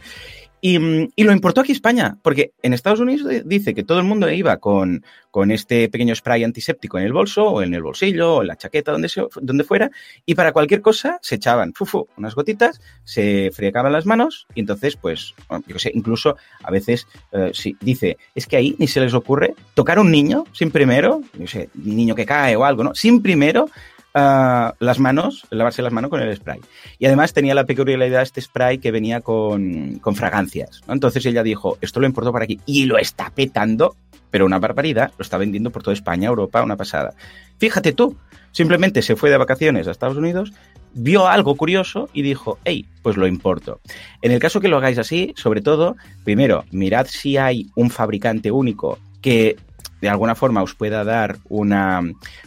Y, 0.62 0.78
y, 1.16 1.24
lo 1.24 1.32
importó 1.32 1.62
aquí 1.62 1.72
España, 1.72 2.18
porque 2.22 2.52
en 2.62 2.74
Estados 2.74 3.00
Unidos 3.00 3.28
dice 3.46 3.74
que 3.74 3.84
todo 3.84 4.00
el 4.00 4.04
mundo 4.04 4.30
iba 4.30 4.58
con, 4.58 5.06
con, 5.32 5.52
este 5.52 5.88
pequeño 5.90 6.14
spray 6.14 6.44
antiséptico 6.44 6.98
en 6.98 7.06
el 7.06 7.14
bolso, 7.14 7.46
o 7.46 7.62
en 7.62 7.74
el 7.74 7.82
bolsillo, 7.82 8.36
o 8.36 8.42
en 8.42 8.48
la 8.48 8.58
chaqueta, 8.58 8.92
donde, 8.92 9.10
donde 9.42 9.64
fuera, 9.64 9.90
y 10.26 10.36
para 10.36 10.52
cualquier 10.52 10.82
cosa 10.82 11.18
se 11.22 11.36
echaban 11.36 11.74
fufu, 11.74 12.08
unas 12.18 12.36
gotitas, 12.36 12.82
se 13.06 13.52
fregaban 13.54 13.94
las 13.94 14.06
manos, 14.06 14.48
y 14.54 14.60
entonces, 14.60 14.98
pues, 14.98 15.34
yo 15.66 15.80
sé, 15.80 15.92
incluso 15.94 16.36
a 16.64 16.72
veces 16.72 17.08
eh, 17.32 17.52
dice, 17.80 18.18
es 18.36 18.46
que 18.46 18.58
ahí 18.58 18.76
ni 18.80 18.88
se 18.88 19.00
les 19.00 19.14
ocurre 19.14 19.56
tocar 19.74 19.98
a 19.98 20.02
un 20.02 20.12
niño 20.12 20.44
sin 20.52 20.72
primero, 20.72 21.22
yo 21.34 21.48
sé, 21.48 21.70
niño 21.74 22.16
que 22.16 22.26
cae 22.26 22.56
o 22.56 22.66
algo, 22.66 22.84
¿no? 22.84 22.94
Sin 22.96 23.22
primero 23.22 23.70
Las 24.14 25.00
manos, 25.00 25.46
lavarse 25.50 25.82
las 25.82 25.94
manos 25.94 26.10
con 26.10 26.22
el 26.22 26.36
spray. 26.36 26.60
Y 26.98 27.06
además 27.06 27.34
tenía 27.34 27.54
la 27.54 27.66
peculiaridad 27.66 28.20
de 28.20 28.24
este 28.24 28.42
spray 28.42 28.80
que 28.80 28.92
venía 28.92 29.22
con, 29.22 30.00
con 30.00 30.16
fragancias. 30.16 30.82
Entonces 30.88 31.26
ella 31.26 31.44
dijo, 31.44 31.78
esto 31.82 32.00
lo 32.00 32.08
importó 32.08 32.32
para 32.32 32.46
aquí 32.46 32.60
y 32.66 32.86
lo 32.86 32.98
está 32.98 33.30
petando, 33.30 33.96
pero 34.32 34.46
una 34.46 34.60
barbaridad, 34.60 35.12
lo 35.18 35.24
está 35.24 35.38
vendiendo 35.38 35.72
por 35.72 35.84
toda 35.84 35.94
España, 35.94 36.28
Europa, 36.28 36.64
una 36.64 36.78
pasada. 36.78 37.14
Fíjate 37.58 37.94
tú, 37.94 38.16
simplemente 38.52 39.02
se 39.02 39.16
fue 39.16 39.30
de 39.30 39.38
vacaciones 39.38 39.88
a 39.88 39.92
Estados 39.92 40.18
Unidos, 40.18 40.54
vio 40.94 41.28
algo 41.28 41.56
curioso 41.56 42.10
y 42.14 42.22
dijo, 42.22 42.58
hey, 42.66 42.86
pues 43.02 43.18
lo 43.18 43.28
importo. 43.28 43.80
En 44.22 44.32
el 44.32 44.40
caso 44.40 44.60
que 44.60 44.68
lo 44.68 44.78
hagáis 44.78 44.98
así, 44.98 45.34
sobre 45.36 45.62
todo, 45.62 45.96
primero, 46.24 46.66
mirad 46.72 47.08
si 47.08 47.38
hay 47.38 47.68
un 47.76 47.90
fabricante 47.90 48.52
único 48.52 48.98
que 49.22 49.58
de 50.02 50.10
alguna 50.10 50.36
forma 50.36 50.64
os 50.64 50.76
pueda 50.76 51.04
dar 51.04 51.38
una, 51.50 52.02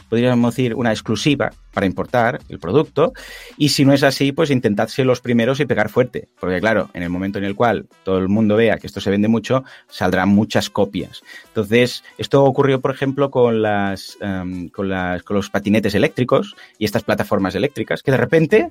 podríamos 0.08 0.54
decir, 0.54 0.74
una 0.74 0.90
exclusiva 0.90 1.52
para 1.72 1.86
importar 1.86 2.40
el 2.48 2.58
producto. 2.58 3.12
Y 3.56 3.70
si 3.70 3.84
no 3.84 3.92
es 3.92 4.02
así, 4.02 4.32
pues 4.32 4.50
intentad 4.50 4.88
ser 4.88 5.06
los 5.06 5.20
primeros 5.20 5.60
y 5.60 5.66
pegar 5.66 5.88
fuerte. 5.88 6.28
Porque 6.38 6.60
claro, 6.60 6.90
en 6.94 7.02
el 7.02 7.10
momento 7.10 7.38
en 7.38 7.44
el 7.44 7.54
cual 7.54 7.86
todo 8.04 8.18
el 8.18 8.28
mundo 8.28 8.56
vea 8.56 8.78
que 8.78 8.86
esto 8.86 9.00
se 9.00 9.10
vende 9.10 9.28
mucho, 9.28 9.64
saldrán 9.88 10.28
muchas 10.28 10.70
copias. 10.70 11.22
Entonces, 11.48 12.04
esto 12.18 12.44
ocurrió, 12.44 12.80
por 12.80 12.94
ejemplo, 12.94 13.30
con 13.30 13.62
las, 13.62 14.18
um, 14.20 14.68
con 14.68 14.88
las, 14.88 15.22
con 15.22 15.36
los 15.36 15.50
patinetes 15.50 15.94
eléctricos 15.94 16.56
y 16.78 16.84
estas 16.84 17.04
plataformas 17.04 17.54
eléctricas, 17.54 18.02
que 18.02 18.12
de 18.12 18.18
repente 18.18 18.70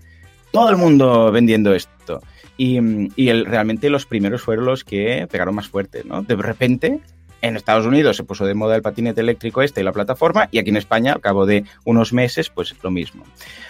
todo 0.52 0.70
el 0.70 0.78
mundo 0.78 1.32
vendiendo 1.32 1.74
esto. 1.74 2.22
Y, 2.58 2.80
y 3.16 3.32
realmente 3.44 3.90
los 3.90 4.06
primeros 4.06 4.42
fueron 4.42 4.66
los 4.66 4.84
que 4.84 5.28
pegaron 5.32 5.56
más 5.56 5.70
fuerte, 5.70 6.04
¿no? 6.06 6.22
De 6.22 6.36
repente 6.36 7.00
en 7.42 7.56
Estados 7.56 7.86
Unidos 7.86 8.18
se 8.18 8.24
puso 8.24 8.46
de 8.46 8.54
moda 8.54 8.76
el 8.76 8.82
patinete 8.82 9.22
eléctrico 9.22 9.62
este 9.62 9.82
y 9.82 9.84
la 9.84 9.92
plataforma, 9.92 10.48
y 10.52 10.60
aquí 10.60 10.70
en 10.70 10.78
España, 10.78 11.14
al 11.14 11.22
cabo 11.22 11.46
de 11.46 11.66
unos 11.86 12.14
meses, 12.14 12.50
pues 12.50 12.76
lo 12.82 12.92
mismo. 12.92 13.24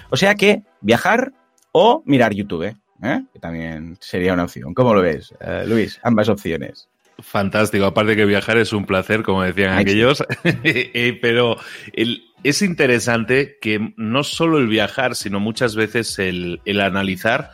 O 0.10 0.18
sea 0.18 0.36
que 0.36 0.64
viajar 0.82 1.34
o 1.72 2.04
mirar 2.06 2.34
YouTube, 2.34 2.76
¿eh? 3.04 3.24
que 3.34 3.40
también 3.40 3.98
sería 4.00 4.34
una 4.34 4.44
opción. 4.44 4.74
¿Cómo 4.74 4.94
lo 4.94 5.02
ves, 5.02 5.32
uh, 5.42 5.68
Luis? 5.68 6.00
Ambas 6.04 6.30
opciones. 6.30 6.90
Fantástico. 7.20 7.86
Aparte 7.86 8.16
que 8.16 8.26
viajar 8.26 8.58
es 8.58 8.74
un 8.74 8.86
placer, 8.86 9.24
como 9.24 9.44
decían 9.44 9.74
Ay, 9.74 9.82
aquellos. 9.84 10.24
Sí. 10.44 11.18
Pero 11.22 11.58
el, 11.94 12.24
es 12.44 12.62
interesante 12.62 13.58
que 13.62 13.94
no 13.98 14.24
solo 14.24 14.58
el 14.58 14.68
viajar, 14.68 15.16
sino 15.16 15.40
muchas 15.40 15.76
veces 15.76 16.18
el, 16.20 16.62
el 16.66 16.82
analizar 16.82 17.52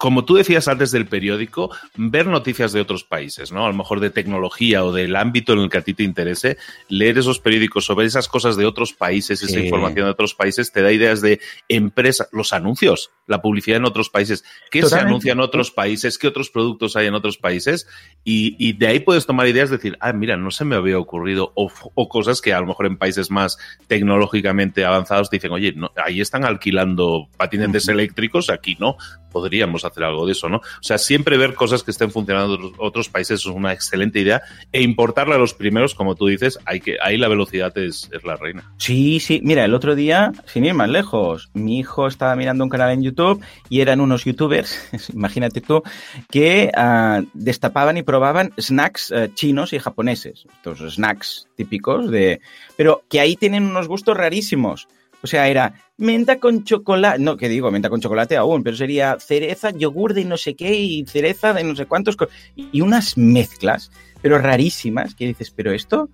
como 0.00 0.24
tú 0.24 0.36
decías 0.36 0.66
antes 0.66 0.92
del 0.92 1.04
periódico, 1.04 1.70
ver 1.94 2.26
noticias 2.26 2.72
de 2.72 2.80
otros 2.80 3.04
países, 3.04 3.52
¿no? 3.52 3.66
A 3.66 3.68
lo 3.68 3.74
mejor 3.74 4.00
de 4.00 4.08
tecnología 4.08 4.82
o 4.82 4.92
del 4.92 5.14
ámbito 5.14 5.52
en 5.52 5.58
el 5.58 5.68
que 5.68 5.76
a 5.76 5.82
ti 5.82 5.92
te 5.92 6.04
interese, 6.04 6.56
leer 6.88 7.18
esos 7.18 7.38
periódicos 7.38 7.84
sobre 7.84 8.06
esas 8.06 8.26
cosas 8.26 8.56
de 8.56 8.64
otros 8.64 8.94
países, 8.94 9.42
esa 9.42 9.58
sí. 9.58 9.64
información 9.66 10.06
de 10.06 10.12
otros 10.12 10.34
países, 10.34 10.72
te 10.72 10.80
da 10.80 10.90
ideas 10.90 11.20
de 11.20 11.38
empresas, 11.68 12.30
los 12.32 12.54
anuncios, 12.54 13.10
la 13.26 13.42
publicidad 13.42 13.76
en 13.76 13.84
otros 13.84 14.08
países, 14.08 14.42
qué 14.70 14.80
Totalmente. 14.80 14.88
se 14.88 15.06
anuncia 15.06 15.32
en 15.32 15.40
otros 15.40 15.70
países, 15.70 16.16
qué 16.16 16.28
otros 16.28 16.48
productos 16.48 16.96
hay 16.96 17.06
en 17.06 17.14
otros 17.14 17.36
países, 17.36 17.86
y, 18.24 18.56
y, 18.58 18.72
de 18.72 18.86
ahí 18.86 19.00
puedes 19.00 19.26
tomar 19.26 19.48
ideas, 19.48 19.68
decir, 19.68 19.98
ah, 20.00 20.14
mira, 20.14 20.38
no 20.38 20.50
se 20.50 20.64
me 20.64 20.76
había 20.76 20.98
ocurrido, 20.98 21.52
o, 21.56 21.70
o 21.94 22.08
cosas 22.08 22.40
que 22.40 22.54
a 22.54 22.60
lo 22.60 22.66
mejor 22.66 22.86
en 22.86 22.96
países 22.96 23.30
más 23.30 23.58
tecnológicamente 23.86 24.82
avanzados 24.86 25.28
te 25.28 25.36
dicen, 25.36 25.52
oye, 25.52 25.74
no, 25.76 25.92
ahí 26.02 26.22
están 26.22 26.46
alquilando 26.46 27.28
patinetes 27.36 27.84
uh 27.84 27.90
-huh. 27.90 27.94
eléctricos, 27.94 28.48
aquí 28.48 28.78
no, 28.80 28.96
podríamos 29.30 29.84
hacer 29.84 30.04
algo 30.04 30.26
de 30.26 30.32
eso, 30.32 30.48
¿no? 30.48 30.58
O 30.58 30.82
sea, 30.82 30.98
siempre 30.98 31.36
ver 31.36 31.54
cosas 31.54 31.82
que 31.82 31.90
estén 31.90 32.10
funcionando 32.10 32.54
en 32.54 32.72
otros 32.78 33.08
países 33.08 33.40
es 33.40 33.46
una 33.46 33.72
excelente 33.72 34.20
idea 34.20 34.42
e 34.72 34.82
importarla 34.82 35.36
a 35.36 35.38
los 35.38 35.54
primeros, 35.54 35.94
como 35.94 36.14
tú 36.14 36.26
dices, 36.26 36.58
hay 36.64 36.80
que, 36.80 36.96
ahí 37.02 37.16
la 37.16 37.28
velocidad 37.28 37.76
es, 37.78 38.08
es, 38.12 38.24
la 38.24 38.36
reina. 38.36 38.72
Sí, 38.78 39.20
sí, 39.20 39.40
mira, 39.42 39.64
el 39.64 39.74
otro 39.74 39.94
día, 39.94 40.32
sin 40.46 40.64
ir 40.64 40.74
más 40.74 40.88
lejos, 40.88 41.50
mi 41.54 41.78
hijo 41.78 42.06
estaba 42.06 42.36
mirando 42.36 42.64
un 42.64 42.70
canal 42.70 42.90
en 42.90 43.02
YouTube 43.02 43.42
y 43.68 43.80
eran 43.80 44.00
unos 44.00 44.24
youtubers, 44.24 44.78
imagínate 45.12 45.60
tú, 45.60 45.82
que 46.30 46.70
uh, 46.76 47.26
destapaban 47.34 47.96
y 47.96 48.02
probaban 48.02 48.52
snacks 48.58 49.10
uh, 49.10 49.26
chinos 49.34 49.72
y 49.72 49.78
japoneses, 49.78 50.46
estos 50.52 50.94
snacks 50.94 51.48
típicos 51.56 52.10
de... 52.10 52.40
pero 52.76 53.04
que 53.08 53.20
ahí 53.20 53.36
tienen 53.36 53.64
unos 53.64 53.88
gustos 53.88 54.16
rarísimos. 54.16 54.88
O 55.22 55.26
sea, 55.26 55.48
era 55.48 55.74
menta 55.96 56.38
con 56.38 56.64
chocolate, 56.64 57.18
no, 57.18 57.36
que 57.36 57.48
digo, 57.48 57.70
menta 57.70 57.90
con 57.90 58.00
chocolate 58.00 58.36
aún, 58.36 58.62
pero 58.62 58.76
sería 58.76 59.18
cereza, 59.20 59.70
yogur 59.70 60.14
de 60.14 60.24
no 60.24 60.36
sé 60.36 60.56
qué 60.56 60.74
y 60.74 61.04
cereza 61.06 61.52
de 61.52 61.62
no 61.62 61.76
sé 61.76 61.86
cuántos, 61.86 62.16
y 62.56 62.80
unas 62.80 63.18
mezclas, 63.18 63.90
pero 64.22 64.38
rarísimas, 64.38 65.14
que 65.14 65.26
dices, 65.26 65.50
pero 65.50 65.72
esto, 65.72 66.08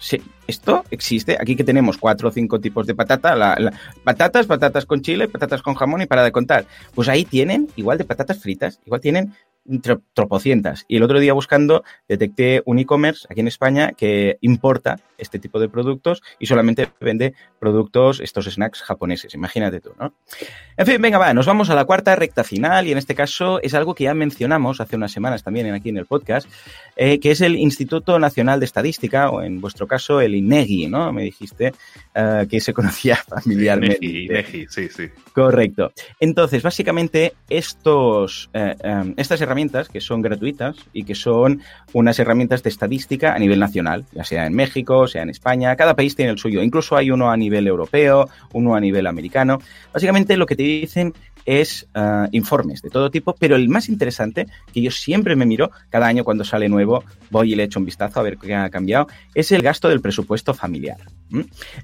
sí, 0.00 0.20
esto 0.46 0.84
existe. 0.90 1.36
Aquí 1.40 1.54
que 1.54 1.64
tenemos 1.64 1.98
cuatro 1.98 2.28
o 2.28 2.32
cinco 2.32 2.60
tipos 2.60 2.86
de 2.86 2.94
patata, 2.94 3.56
patatas, 4.02 4.46
patatas 4.46 4.86
con 4.86 5.02
chile, 5.02 5.28
patatas 5.28 5.62
con 5.62 5.74
jamón 5.74 6.02
y 6.02 6.06
para 6.06 6.24
de 6.24 6.32
contar. 6.32 6.66
Pues 6.94 7.08
ahí 7.08 7.24
tienen, 7.24 7.68
igual 7.76 7.98
de 7.98 8.04
patatas 8.04 8.40
fritas, 8.40 8.80
igual 8.86 9.00
tienen 9.00 9.34
tropocientas. 10.14 10.84
Y 10.88 10.96
el 10.96 11.02
otro 11.02 11.20
día 11.20 11.32
buscando 11.32 11.84
detecté 12.08 12.62
un 12.64 12.78
e-commerce 12.78 13.26
aquí 13.30 13.40
en 13.40 13.48
España 13.48 13.92
que 13.92 14.38
importa 14.40 14.98
este 15.18 15.38
tipo 15.38 15.60
de 15.60 15.68
productos 15.68 16.22
y 16.38 16.46
solamente 16.46 16.88
vende 17.00 17.34
productos, 17.58 18.20
estos 18.20 18.46
snacks 18.46 18.82
japoneses. 18.82 19.34
Imagínate 19.34 19.80
tú, 19.80 19.90
¿no? 19.98 20.14
En 20.76 20.86
fin, 20.86 21.02
venga, 21.02 21.18
va, 21.18 21.34
nos 21.34 21.46
vamos 21.46 21.70
a 21.70 21.74
la 21.74 21.84
cuarta 21.84 22.14
recta 22.16 22.44
final 22.44 22.86
y 22.86 22.92
en 22.92 22.98
este 22.98 23.14
caso 23.14 23.60
es 23.62 23.74
algo 23.74 23.94
que 23.94 24.04
ya 24.04 24.14
mencionamos 24.14 24.80
hace 24.80 24.96
unas 24.96 25.12
semanas 25.12 25.42
también 25.42 25.72
aquí 25.74 25.88
en 25.88 25.98
el 25.98 26.06
podcast, 26.06 26.48
eh, 26.96 27.18
que 27.18 27.32
es 27.32 27.40
el 27.40 27.56
Instituto 27.56 28.18
Nacional 28.18 28.60
de 28.60 28.66
Estadística 28.66 29.30
o 29.30 29.42
en 29.42 29.60
vuestro 29.60 29.86
caso 29.86 30.20
el 30.20 30.34
INEGI, 30.34 30.86
¿no? 30.86 31.12
Me 31.12 31.22
dijiste 31.22 31.72
uh, 32.14 32.46
que 32.46 32.60
se 32.60 32.72
conocía 32.72 33.16
familiarmente. 33.28 33.98
INEGI, 34.00 34.24
INEGI, 34.26 34.66
sí, 34.68 34.88
sí. 34.88 35.08
Correcto. 35.32 35.92
Entonces, 36.20 36.62
básicamente 36.62 37.34
estos, 37.48 38.50
uh, 38.54 38.88
um, 38.88 39.14
estas 39.16 39.40
herramientas 39.40 39.57
herramientas 39.58 39.88
que 39.88 40.00
son 40.00 40.22
gratuitas 40.22 40.76
y 40.92 41.02
que 41.02 41.16
son 41.16 41.60
unas 41.92 42.18
herramientas 42.20 42.62
de 42.62 42.70
estadística 42.70 43.34
a 43.34 43.38
nivel 43.38 43.58
nacional, 43.58 44.04
ya 44.12 44.22
sea 44.22 44.46
en 44.46 44.54
México, 44.54 45.08
sea 45.08 45.22
en 45.22 45.30
España, 45.30 45.74
cada 45.74 45.96
país 45.96 46.14
tiene 46.14 46.30
el 46.30 46.38
suyo, 46.38 46.62
incluso 46.62 46.96
hay 46.96 47.10
uno 47.10 47.30
a 47.30 47.36
nivel 47.36 47.66
europeo, 47.66 48.28
uno 48.52 48.76
a 48.76 48.80
nivel 48.80 49.06
americano. 49.08 49.58
Básicamente 49.92 50.36
lo 50.36 50.46
que 50.46 50.54
te 50.54 50.62
dicen 50.62 51.12
es 51.48 51.88
uh, 51.96 52.28
informes 52.32 52.82
de 52.82 52.90
todo 52.90 53.10
tipo, 53.10 53.34
pero 53.34 53.56
el 53.56 53.70
más 53.70 53.88
interesante, 53.88 54.46
que 54.70 54.82
yo 54.82 54.90
siempre 54.90 55.34
me 55.34 55.46
miro, 55.46 55.70
cada 55.88 56.06
año 56.06 56.22
cuando 56.22 56.44
sale 56.44 56.68
nuevo, 56.68 57.04
voy 57.30 57.54
y 57.54 57.56
le 57.56 57.62
echo 57.62 57.78
un 57.78 57.86
vistazo 57.86 58.20
a 58.20 58.22
ver 58.22 58.36
qué 58.36 58.54
ha 58.54 58.68
cambiado, 58.68 59.08
es 59.34 59.50
el 59.50 59.62
gasto 59.62 59.88
del 59.88 60.02
presupuesto 60.02 60.52
familiar. 60.52 60.98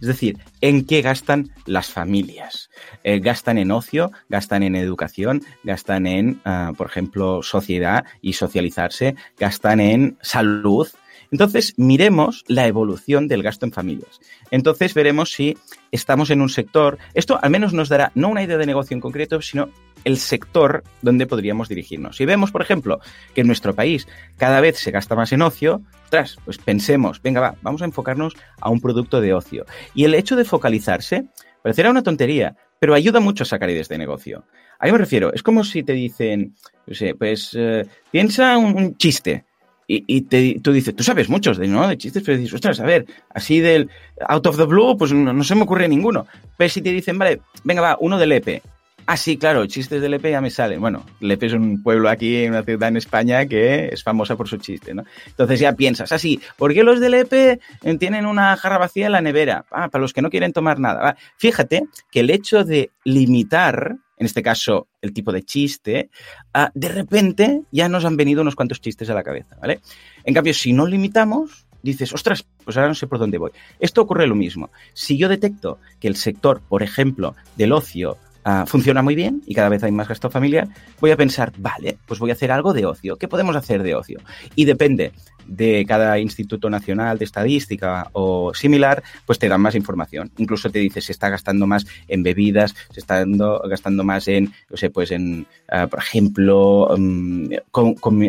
Es 0.00 0.06
decir, 0.06 0.36
¿en 0.60 0.84
qué 0.84 1.00
gastan 1.00 1.50
las 1.64 1.90
familias? 1.90 2.68
Eh, 3.04 3.20
gastan 3.20 3.56
en 3.56 3.70
ocio, 3.70 4.12
gastan 4.28 4.62
en 4.62 4.76
educación, 4.76 5.42
gastan 5.62 6.06
en, 6.06 6.42
uh, 6.44 6.74
por 6.74 6.88
ejemplo, 6.88 7.42
sociedad 7.42 8.04
y 8.20 8.34
socializarse, 8.34 9.16
gastan 9.38 9.80
en 9.80 10.18
salud, 10.20 10.88
entonces, 11.34 11.74
miremos 11.76 12.44
la 12.46 12.68
evolución 12.68 13.26
del 13.26 13.42
gasto 13.42 13.66
en 13.66 13.72
familias. 13.72 14.20
Entonces, 14.52 14.94
veremos 14.94 15.32
si 15.32 15.58
estamos 15.90 16.30
en 16.30 16.40
un 16.40 16.48
sector, 16.48 16.96
esto 17.12 17.40
al 17.42 17.50
menos 17.50 17.72
nos 17.72 17.88
dará 17.88 18.12
no 18.14 18.28
una 18.28 18.44
idea 18.44 18.56
de 18.56 18.66
negocio 18.66 18.94
en 18.94 19.00
concreto, 19.00 19.42
sino 19.42 19.68
el 20.04 20.18
sector 20.18 20.84
donde 21.02 21.26
podríamos 21.26 21.68
dirigirnos. 21.68 22.18
Si 22.18 22.24
vemos, 22.24 22.52
por 22.52 22.62
ejemplo, 22.62 23.00
que 23.34 23.40
en 23.40 23.48
nuestro 23.48 23.74
país 23.74 24.06
cada 24.36 24.60
vez 24.60 24.78
se 24.78 24.92
gasta 24.92 25.16
más 25.16 25.32
en 25.32 25.42
ocio, 25.42 25.82
tras, 26.08 26.36
pues 26.44 26.58
pensemos, 26.58 27.20
venga, 27.20 27.40
va, 27.40 27.56
vamos 27.62 27.82
a 27.82 27.86
enfocarnos 27.86 28.34
a 28.60 28.70
un 28.70 28.80
producto 28.80 29.20
de 29.20 29.34
ocio. 29.34 29.66
Y 29.92 30.04
el 30.04 30.14
hecho 30.14 30.36
de 30.36 30.44
focalizarse 30.44 31.24
parecerá 31.64 31.90
una 31.90 32.04
tontería, 32.04 32.54
pero 32.78 32.94
ayuda 32.94 33.18
mucho 33.18 33.42
a 33.42 33.46
sacar 33.46 33.70
ideas 33.70 33.88
de 33.88 33.98
negocio. 33.98 34.44
A 34.78 34.86
qué 34.86 34.92
me 34.92 34.98
refiero? 34.98 35.34
Es 35.34 35.42
como 35.42 35.64
si 35.64 35.82
te 35.82 35.94
dicen, 35.94 36.54
no 36.86 36.94
sé, 36.94 37.16
pues 37.16 37.56
eh, 37.58 37.84
piensa 38.12 38.56
un, 38.56 38.76
un 38.76 38.96
chiste 38.96 39.46
y, 39.86 40.22
te, 40.22 40.60
tú 40.62 40.72
dices, 40.72 40.96
tú 40.96 41.04
sabes 41.04 41.28
muchos 41.28 41.58
de, 41.58 41.68
¿no? 41.68 41.86
de 41.86 41.98
chistes, 41.98 42.22
pero 42.24 42.38
dices, 42.38 42.54
ostras, 42.54 42.80
a 42.80 42.84
ver, 42.84 43.06
así 43.30 43.60
del 43.60 43.90
out 44.28 44.46
of 44.46 44.56
the 44.56 44.64
blue, 44.64 44.96
pues 44.96 45.12
no, 45.12 45.44
se 45.44 45.54
me 45.54 45.62
ocurre 45.62 45.88
ninguno. 45.88 46.26
Pero 46.56 46.70
si 46.70 46.80
te 46.80 46.90
dicen, 46.90 47.18
vale, 47.18 47.40
venga, 47.64 47.82
va, 47.82 47.96
uno 48.00 48.18
de 48.18 48.26
Lepe. 48.26 48.62
Ah, 49.06 49.18
sí, 49.18 49.36
claro, 49.36 49.66
chistes 49.66 50.00
de 50.00 50.08
Lepe 50.08 50.30
ya 50.30 50.40
me 50.40 50.48
salen. 50.48 50.80
Bueno, 50.80 51.04
Lepe 51.20 51.46
es 51.46 51.52
un 51.52 51.82
pueblo 51.82 52.08
aquí, 52.08 52.46
una 52.46 52.62
ciudad 52.62 52.88
en 52.88 52.96
España 52.96 53.44
que 53.44 53.90
es 53.92 54.02
famosa 54.02 54.34
por 54.34 54.48
su 54.48 54.56
chiste, 54.56 54.94
¿no? 54.94 55.04
Entonces 55.26 55.60
ya 55.60 55.74
piensas, 55.74 56.10
así, 56.10 56.40
ah, 56.42 56.54
¿por 56.56 56.72
qué 56.72 56.82
los 56.82 57.00
de 57.00 57.10
Lepe 57.10 57.60
tienen 57.98 58.24
una 58.24 58.56
jarra 58.56 58.78
vacía 58.78 59.06
en 59.06 59.12
la 59.12 59.20
nevera? 59.20 59.66
Ah, 59.70 59.88
para 59.88 60.00
los 60.00 60.14
que 60.14 60.22
no 60.22 60.30
quieren 60.30 60.54
tomar 60.54 60.80
nada. 60.80 61.16
Fíjate 61.36 61.84
que 62.10 62.20
el 62.20 62.30
hecho 62.30 62.64
de 62.64 62.92
limitar 63.04 63.96
en 64.16 64.26
este 64.26 64.42
caso 64.42 64.88
el 65.00 65.12
tipo 65.12 65.32
de 65.32 65.42
chiste, 65.42 66.10
ah, 66.52 66.70
de 66.74 66.88
repente 66.88 67.62
ya 67.70 67.88
nos 67.88 68.04
han 68.04 68.16
venido 68.16 68.42
unos 68.42 68.54
cuantos 68.54 68.80
chistes 68.80 69.10
a 69.10 69.14
la 69.14 69.22
cabeza, 69.22 69.56
¿vale? 69.60 69.80
En 70.24 70.34
cambio, 70.34 70.54
si 70.54 70.72
no 70.72 70.86
limitamos, 70.86 71.66
dices, 71.82 72.12
ostras, 72.12 72.46
pues 72.64 72.76
ahora 72.76 72.88
no 72.88 72.94
sé 72.94 73.06
por 73.06 73.18
dónde 73.18 73.38
voy. 73.38 73.50
Esto 73.78 74.02
ocurre 74.02 74.26
lo 74.26 74.34
mismo. 74.34 74.70
Si 74.94 75.18
yo 75.18 75.28
detecto 75.28 75.78
que 76.00 76.08
el 76.08 76.16
sector, 76.16 76.62
por 76.62 76.82
ejemplo, 76.82 77.34
del 77.56 77.72
ocio 77.72 78.16
Ah, 78.46 78.64
funciona 78.66 79.00
muy 79.00 79.14
bien 79.14 79.42
y 79.46 79.54
cada 79.54 79.70
vez 79.70 79.82
hay 79.84 79.90
más 79.90 80.06
gasto 80.06 80.28
familiar, 80.28 80.68
voy 81.00 81.10
a 81.10 81.16
pensar, 81.16 81.50
vale, 81.56 81.96
pues 82.06 82.20
voy 82.20 82.28
a 82.28 82.34
hacer 82.34 82.52
algo 82.52 82.74
de 82.74 82.84
ocio. 82.84 83.16
¿Qué 83.16 83.26
podemos 83.26 83.56
hacer 83.56 83.82
de 83.82 83.94
ocio? 83.94 84.20
Y 84.54 84.66
depende 84.66 85.12
de 85.46 85.86
cada 85.88 86.18
instituto 86.18 86.68
nacional 86.68 87.18
de 87.18 87.24
estadística 87.24 88.10
o 88.12 88.52
similar, 88.52 89.02
pues 89.24 89.38
te 89.38 89.48
dan 89.48 89.62
más 89.62 89.74
información. 89.74 90.30
Incluso 90.36 90.68
te 90.70 90.78
dice 90.78 91.00
si 91.00 91.12
está 91.12 91.30
gastando 91.30 91.66
más 91.66 91.86
en 92.06 92.22
bebidas, 92.22 92.74
se 92.90 93.00
está 93.00 93.24
gastando 93.24 94.04
más 94.04 94.28
en, 94.28 94.52
no 94.68 94.76
sé, 94.76 94.90
pues 94.90 95.10
en, 95.10 95.46
ah, 95.70 95.86
por 95.86 96.00
ejemplo, 96.00 96.94
mm, 96.98 97.46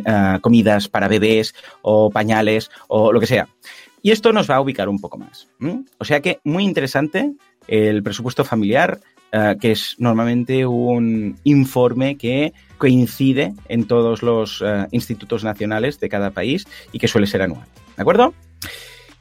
ah, 0.06 0.40
comidas 0.42 0.88
para 0.88 1.10
bebés 1.10 1.54
o 1.82 2.10
pañales 2.10 2.72
o 2.88 3.12
lo 3.12 3.20
que 3.20 3.28
sea. 3.28 3.50
Y 4.02 4.12
esto 4.12 4.32
nos 4.32 4.50
va 4.50 4.56
a 4.56 4.62
ubicar 4.62 4.88
un 4.88 5.00
poco 5.00 5.18
más. 5.18 5.50
O 5.98 6.06
sea 6.06 6.22
que 6.22 6.40
muy 6.46 6.64
interesante 6.64 7.34
el 7.68 8.04
presupuesto 8.04 8.46
familiar 8.46 9.02
eh, 9.32 9.56
que 9.60 9.72
es 9.72 9.96
normalmente 10.00 10.66
un 10.66 11.38
informe 11.44 12.18
que 12.18 12.54
coincide 12.78 13.54
en 13.68 13.86
todos 13.86 14.24
los 14.24 14.64
eh, 14.66 14.88
institutos 14.92 15.44
nacionales 15.44 16.00
de 16.00 16.10
cada 16.10 16.32
país 16.32 16.68
y 16.92 17.00
que 17.00 17.08
suele 17.08 17.28
ser 17.28 17.42
anual. 17.42 17.68
¿De 17.96 18.02
acuerdo? 18.02 18.34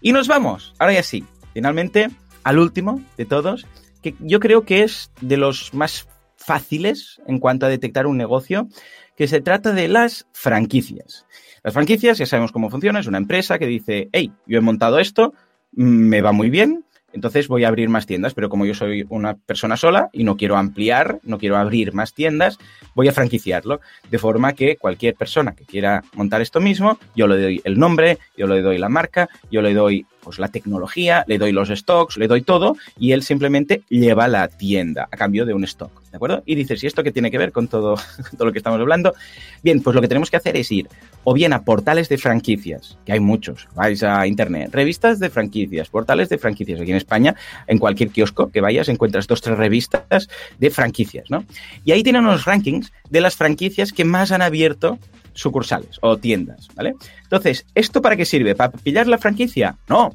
Y 0.01 0.13
nos 0.13 0.29
vamos, 0.29 0.75
ahora 0.79 0.93
ya 0.93 1.03
sí, 1.03 1.25
finalmente 1.53 2.11
al 2.43 2.59
último 2.59 3.01
de 3.17 3.25
todos, 3.25 3.67
que 4.03 4.15
yo 4.21 4.39
creo 4.39 4.65
que 4.65 4.83
es 4.83 5.11
de 5.21 5.37
los 5.37 5.73
más 5.73 6.07
fáciles 6.37 7.21
en 7.27 7.39
cuanto 7.39 7.67
a 7.67 7.71
detectar 7.71 8.07
un 8.07 8.19
negocio, 8.19 8.69
que 9.17 9.29
se 9.29 9.41
trata 9.41 9.73
de 9.73 9.89
las 9.89 10.27
franquicias. 10.33 11.27
Las 11.63 11.73
franquicias, 11.73 12.19
ya 12.19 12.27
sabemos 12.27 12.53
cómo 12.53 12.69
funciona, 12.69 13.01
es 13.01 13.07
una 13.07 13.19
empresa 13.19 13.59
que 13.59 13.67
dice, 13.67 14.11
hey, 14.13 14.33
yo 14.47 14.59
he 14.59 14.61
montado 14.61 14.99
esto, 14.99 15.33
me 15.73 16.21
va 16.21 16.33
muy 16.33 16.51
bien, 16.51 16.85
entonces 17.15 17.49
voy 17.49 17.65
a 17.65 17.69
abrir 17.69 17.89
más 17.89 18.07
tiendas, 18.07 18.35
pero 18.35 18.49
como 18.49 18.67
yo 18.67 18.75
soy 18.75 19.07
una 19.09 19.35
persona 19.35 19.77
sola 19.77 20.11
y 20.13 20.25
no 20.25 20.37
quiero 20.37 20.57
ampliar, 20.57 21.21
no 21.23 21.39
quiero 21.39 21.57
abrir 21.57 21.95
más 21.95 22.13
tiendas, 22.13 22.59
voy 22.95 23.09
a 23.09 23.13
franquiciarlo. 23.13 23.81
De 24.11 24.19
forma 24.19 24.53
que 24.53 24.77
cualquier 24.77 25.15
persona 25.15 25.55
que 25.55 25.65
quiera 25.65 26.03
montar 26.15 26.43
esto 26.43 26.61
mismo, 26.61 26.99
yo 27.15 27.29
le 27.29 27.41
doy 27.41 27.63
el 27.65 27.79
nombre, 27.79 28.19
yo 28.37 28.47
le 28.49 28.61
doy 28.61 28.79
la 28.79 28.89
marca, 28.89 29.29
yo 29.51 29.63
le 29.63 29.75
doy 29.75 30.07
pues 30.25 30.39
la 30.39 30.49
tecnología, 30.49 31.25
le 31.27 31.39
doy 31.39 31.53
los 31.53 31.69
stocks, 31.69 32.17
le 32.17 32.27
doy 32.27 32.43
todo 32.43 32.77
y 32.99 33.13
él 33.13 33.23
simplemente 33.23 33.83
lleva 33.89 34.27
la 34.27 34.49
tienda 34.49 35.09
a 35.11 35.17
cambio 35.17 35.45
de 35.45 35.55
un 35.55 35.65
stock, 35.65 36.03
¿de 36.11 36.17
acuerdo? 36.17 36.43
Y 36.47 36.55
dices, 36.55 36.83
¿y 36.83 36.87
esto 36.87 37.03
qué 37.03 37.13
tiene 37.13 37.31
que 37.31 37.39
ver 37.39 37.53
con 37.53 37.69
todo, 37.69 37.97
todo 38.37 38.47
lo 38.47 38.53
que 38.53 38.59
estamos 38.59 38.81
hablando? 38.81 39.15
Bien, 39.63 39.83
pues 39.83 39.95
lo 39.95 40.01
que 40.01 40.09
tenemos 40.09 40.31
que 40.31 40.37
hacer 40.37 40.57
es 40.57 40.73
ir 40.73 40.89
o 41.25 41.33
bien 41.35 41.53
a 41.53 41.63
portales 41.63 42.09
de 42.09 42.19
franquicias, 42.19 42.99
que 43.05 43.13
hay 43.13 43.21
muchos, 43.21 43.69
vais 43.75 44.03
a 44.03 44.27
internet, 44.27 44.71
revistas 44.73 45.19
de 45.19 45.31
franquicias, 45.31 45.89
portales 45.89 46.29
de 46.29 46.39
franquicias. 46.39 46.81
Aquí 46.81 46.91
en 46.91 46.97
España, 46.97 47.35
en 47.67 47.79
cualquier 47.79 48.11
kiosco 48.11 48.51
que 48.51 48.61
vayas, 48.61 48.89
encuentras 48.89 49.27
dos, 49.27 49.41
tres 49.41 49.57
revistas 49.57 50.29
de 50.59 50.71
franquicias, 50.71 51.31
¿no? 51.31 51.45
Y 51.85 51.93
ahí 51.93 52.03
tienen 52.03 52.23
unos 52.23 52.45
rankings 52.45 52.93
de 53.11 53.21
las 53.21 53.37
franquicias 53.37 53.93
que 53.93 54.05
más 54.05 54.33
han 54.33 54.43
abierto 54.43 54.99
sucursales 55.35 55.99
o 56.01 56.17
tiendas, 56.17 56.69
¿vale? 56.75 56.95
Entonces, 57.23 57.67
¿esto 57.75 58.01
para 58.01 58.17
qué 58.17 58.25
sirve? 58.25 58.55
¿Para 58.55 58.73
pillar 58.73 59.07
la 59.07 59.19
franquicia? 59.19 59.77
No, 59.89 60.15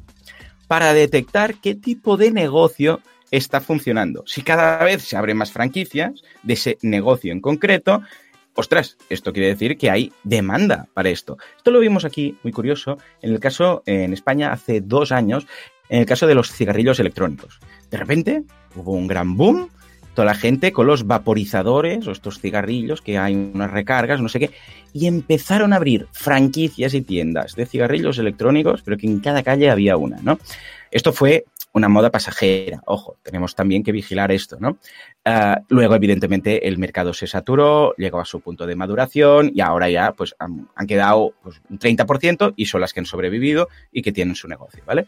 para 0.66 0.92
detectar 0.92 1.54
qué 1.56 1.74
tipo 1.74 2.16
de 2.16 2.30
negocio 2.30 3.00
está 3.30 3.60
funcionando. 3.60 4.24
Si 4.26 4.42
cada 4.42 4.82
vez 4.84 5.02
se 5.02 5.16
abren 5.16 5.36
más 5.36 5.52
franquicias 5.52 6.22
de 6.42 6.54
ese 6.54 6.78
negocio 6.82 7.32
en 7.32 7.40
concreto, 7.40 8.02
ostras, 8.54 8.96
esto 9.08 9.32
quiere 9.32 9.48
decir 9.48 9.76
que 9.78 9.90
hay 9.90 10.12
demanda 10.24 10.88
para 10.94 11.10
esto. 11.10 11.38
Esto 11.56 11.70
lo 11.70 11.80
vimos 11.80 12.04
aquí, 12.04 12.36
muy 12.42 12.52
curioso, 12.52 12.98
en 13.22 13.32
el 13.32 13.40
caso 13.40 13.82
en 13.86 14.12
España 14.12 14.52
hace 14.52 14.80
dos 14.80 15.12
años, 15.12 15.46
en 15.88 16.00
el 16.00 16.06
caso 16.06 16.26
de 16.26 16.34
los 16.34 16.52
cigarrillos 16.52 17.00
electrónicos. 17.00 17.60
De 17.90 17.96
repente 17.96 18.42
hubo 18.74 18.92
un 18.92 19.06
gran 19.06 19.36
boom 19.36 19.70
toda 20.14 20.26
la 20.26 20.34
gente 20.34 20.72
con 20.72 20.86
los 20.86 21.06
vaporizadores 21.06 22.06
o 22.06 22.10
estos 22.10 22.40
cigarrillos 22.40 23.00
que 23.00 23.18
hay 23.18 23.34
unas 23.34 23.70
recargas, 23.70 24.20
no 24.20 24.28
sé 24.28 24.40
qué, 24.40 24.50
y 24.92 25.06
empezaron 25.06 25.72
a 25.72 25.76
abrir 25.76 26.06
franquicias 26.12 26.94
y 26.94 27.02
tiendas 27.02 27.54
de 27.54 27.66
cigarrillos 27.66 28.18
electrónicos, 28.18 28.82
pero 28.82 28.96
que 28.96 29.06
en 29.06 29.20
cada 29.20 29.42
calle 29.42 29.70
había 29.70 29.96
una, 29.96 30.18
¿no? 30.22 30.38
Esto 30.90 31.12
fue 31.12 31.44
una 31.72 31.88
moda 31.88 32.10
pasajera. 32.10 32.82
Ojo, 32.86 33.16
tenemos 33.22 33.54
también 33.54 33.82
que 33.82 33.92
vigilar 33.92 34.32
esto, 34.32 34.56
¿no? 34.60 34.78
Ah, 35.24 35.60
luego, 35.68 35.94
evidentemente, 35.94 36.66
el 36.66 36.78
mercado 36.78 37.12
se 37.12 37.26
saturó, 37.26 37.94
llegó 37.96 38.20
a 38.20 38.24
su 38.24 38.40
punto 38.40 38.66
de 38.66 38.76
maduración 38.76 39.50
y 39.54 39.60
ahora 39.60 39.88
ya 39.88 40.12
pues, 40.12 40.34
han, 40.38 40.86
quedado 40.86 41.34
pues, 41.42 41.60
un 41.68 41.78
30% 41.78 42.54
y 42.56 42.66
son 42.66 42.80
las 42.80 42.92
que 42.92 43.00
han 43.00 43.06
sobrevivido 43.06 43.68
y 43.92 44.02
que 44.02 44.12
tienen 44.12 44.34
su 44.34 44.48
negocio, 44.48 44.82
¿vale? 44.86 45.06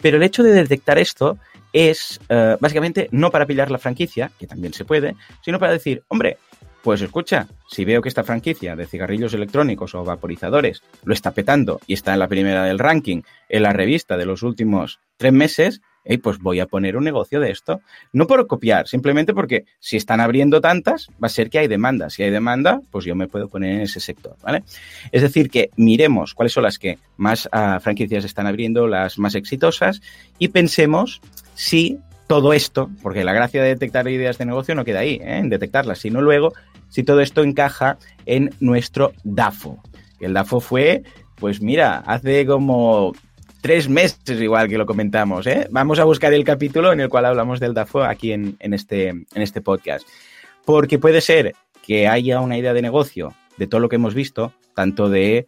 Pero 0.00 0.16
el 0.16 0.22
hecho 0.22 0.42
de 0.42 0.52
detectar 0.52 0.98
esto 0.98 1.38
es 1.72 2.20
eh, 2.28 2.56
básicamente 2.60 3.08
no 3.10 3.30
para 3.30 3.46
pillar 3.46 3.70
la 3.70 3.78
franquicia, 3.78 4.30
que 4.38 4.46
también 4.46 4.72
se 4.72 4.84
puede, 4.84 5.14
sino 5.42 5.58
para 5.58 5.72
decir, 5.72 6.02
hombre, 6.08 6.38
pues 6.82 7.02
escucha, 7.02 7.48
si 7.68 7.84
veo 7.84 8.00
que 8.00 8.08
esta 8.08 8.24
franquicia 8.24 8.76
de 8.76 8.86
cigarrillos 8.86 9.34
electrónicos 9.34 9.94
o 9.94 10.04
vaporizadores 10.04 10.82
lo 11.04 11.12
está 11.12 11.32
petando 11.32 11.80
y 11.86 11.94
está 11.94 12.12
en 12.14 12.20
la 12.20 12.28
primera 12.28 12.64
del 12.64 12.78
ranking 12.78 13.22
en 13.48 13.62
la 13.62 13.72
revista 13.72 14.16
de 14.16 14.24
los 14.24 14.42
últimos 14.42 15.00
tres 15.16 15.32
meses, 15.32 15.82
pues 16.16 16.38
voy 16.38 16.58
a 16.60 16.66
poner 16.66 16.96
un 16.96 17.04
negocio 17.04 17.38
de 17.38 17.50
esto. 17.50 17.82
No 18.14 18.26
por 18.26 18.46
copiar, 18.46 18.88
simplemente 18.88 19.34
porque 19.34 19.66
si 19.78 19.98
están 19.98 20.20
abriendo 20.20 20.62
tantas, 20.62 21.08
va 21.22 21.26
a 21.26 21.28
ser 21.28 21.50
que 21.50 21.58
hay 21.58 21.68
demanda. 21.68 22.08
Si 22.08 22.22
hay 22.22 22.30
demanda, 22.30 22.80
pues 22.90 23.04
yo 23.04 23.14
me 23.14 23.28
puedo 23.28 23.48
poner 23.48 23.74
en 23.74 23.80
ese 23.82 24.00
sector, 24.00 24.36
¿vale? 24.42 24.64
Es 25.12 25.20
decir, 25.20 25.50
que 25.50 25.68
miremos 25.76 26.32
cuáles 26.32 26.54
son 26.54 26.62
las 26.62 26.78
que 26.78 26.98
más 27.18 27.46
ah, 27.52 27.78
franquicias 27.82 28.24
están 28.24 28.46
abriendo, 28.46 28.86
las 28.86 29.18
más 29.18 29.34
exitosas, 29.34 30.00
y 30.38 30.48
pensemos 30.48 31.20
si 31.54 31.98
todo 32.26 32.52
esto, 32.52 32.90
porque 33.02 33.24
la 33.24 33.32
gracia 33.32 33.62
de 33.62 33.68
detectar 33.68 34.06
ideas 34.08 34.38
de 34.38 34.46
negocio 34.46 34.74
no 34.74 34.84
queda 34.84 35.00
ahí, 35.00 35.14
¿eh? 35.14 35.38
en 35.38 35.48
detectarlas, 35.48 35.98
sino 35.98 36.22
luego 36.22 36.52
si 36.88 37.02
todo 37.02 37.20
esto 37.20 37.42
encaja 37.42 37.98
en 38.26 38.50
nuestro 38.60 39.12
DAFO. 39.24 39.82
El 40.20 40.34
DAFO 40.34 40.60
fue, 40.60 41.02
pues 41.36 41.60
mira, 41.60 41.98
hace 42.06 42.46
como 42.46 43.12
tres 43.60 43.88
meses 43.88 44.40
igual 44.40 44.68
que 44.68 44.78
lo 44.78 44.86
comentamos. 44.86 45.46
¿eh? 45.46 45.66
Vamos 45.70 45.98
a 45.98 46.04
buscar 46.04 46.32
el 46.32 46.44
capítulo 46.44 46.92
en 46.92 47.00
el 47.00 47.08
cual 47.08 47.26
hablamos 47.26 47.60
del 47.60 47.74
DAFO 47.74 48.02
aquí 48.02 48.32
en, 48.32 48.56
este, 48.60 49.08
en 49.08 49.26
este 49.34 49.60
podcast. 49.60 50.06
Porque 50.64 50.98
puede 50.98 51.20
ser 51.20 51.54
que 51.82 52.06
haya 52.06 52.40
una 52.40 52.58
idea 52.58 52.74
de 52.74 52.82
negocio 52.82 53.34
de 53.56 53.66
todo 53.66 53.80
lo 53.80 53.88
que 53.88 53.96
hemos 53.96 54.14
visto, 54.14 54.52
tanto 54.74 55.08
de 55.08 55.46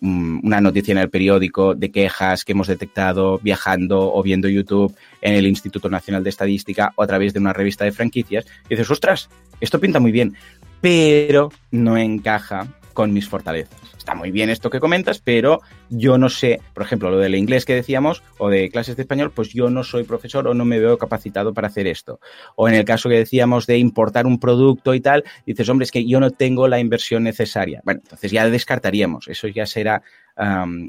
una 0.00 0.60
noticia 0.60 0.92
en 0.92 0.98
el 0.98 1.10
periódico 1.10 1.74
de 1.74 1.90
quejas 1.90 2.44
que 2.44 2.52
hemos 2.52 2.66
detectado 2.66 3.38
viajando 3.38 4.12
o 4.12 4.22
viendo 4.22 4.48
YouTube 4.48 4.94
en 5.20 5.34
el 5.34 5.46
Instituto 5.46 5.88
Nacional 5.88 6.24
de 6.24 6.30
Estadística 6.30 6.92
o 6.96 7.02
a 7.02 7.06
través 7.06 7.32
de 7.32 7.40
una 7.40 7.52
revista 7.52 7.84
de 7.84 7.92
franquicias, 7.92 8.46
y 8.66 8.70
dices, 8.70 8.90
ostras, 8.90 9.28
esto 9.60 9.80
pinta 9.80 10.00
muy 10.00 10.12
bien, 10.12 10.34
pero 10.80 11.50
no 11.70 11.96
encaja 11.96 12.68
con 12.94 13.12
mis 13.12 13.28
fortalezas. 13.28 13.78
Está 13.98 14.14
muy 14.14 14.30
bien 14.30 14.48
esto 14.50 14.70
que 14.70 14.80
comentas, 14.80 15.18
pero 15.18 15.60
yo 15.90 16.16
no 16.16 16.28
sé, 16.28 16.60
por 16.72 16.84
ejemplo, 16.84 17.10
lo 17.10 17.18
del 17.18 17.34
inglés 17.34 17.64
que 17.64 17.74
decíamos 17.74 18.22
o 18.38 18.48
de 18.48 18.70
clases 18.70 18.96
de 18.96 19.02
español, 19.02 19.32
pues 19.32 19.50
yo 19.50 19.68
no 19.68 19.84
soy 19.84 20.04
profesor 20.04 20.48
o 20.48 20.54
no 20.54 20.64
me 20.64 20.78
veo 20.78 20.96
capacitado 20.96 21.52
para 21.52 21.68
hacer 21.68 21.86
esto. 21.86 22.20
O 22.56 22.68
en 22.68 22.74
el 22.74 22.84
caso 22.84 23.08
que 23.08 23.16
decíamos 23.16 23.66
de 23.66 23.78
importar 23.78 24.26
un 24.26 24.40
producto 24.40 24.94
y 24.94 25.00
tal, 25.00 25.24
dices, 25.46 25.68
hombre, 25.68 25.84
es 25.84 25.90
que 25.90 26.06
yo 26.06 26.20
no 26.20 26.30
tengo 26.30 26.68
la 26.68 26.78
inversión 26.78 27.24
necesaria. 27.24 27.80
Bueno, 27.84 28.00
entonces 28.02 28.30
ya 28.30 28.48
descartaríamos, 28.48 29.28
eso 29.28 29.48
ya 29.48 29.66
será 29.66 30.02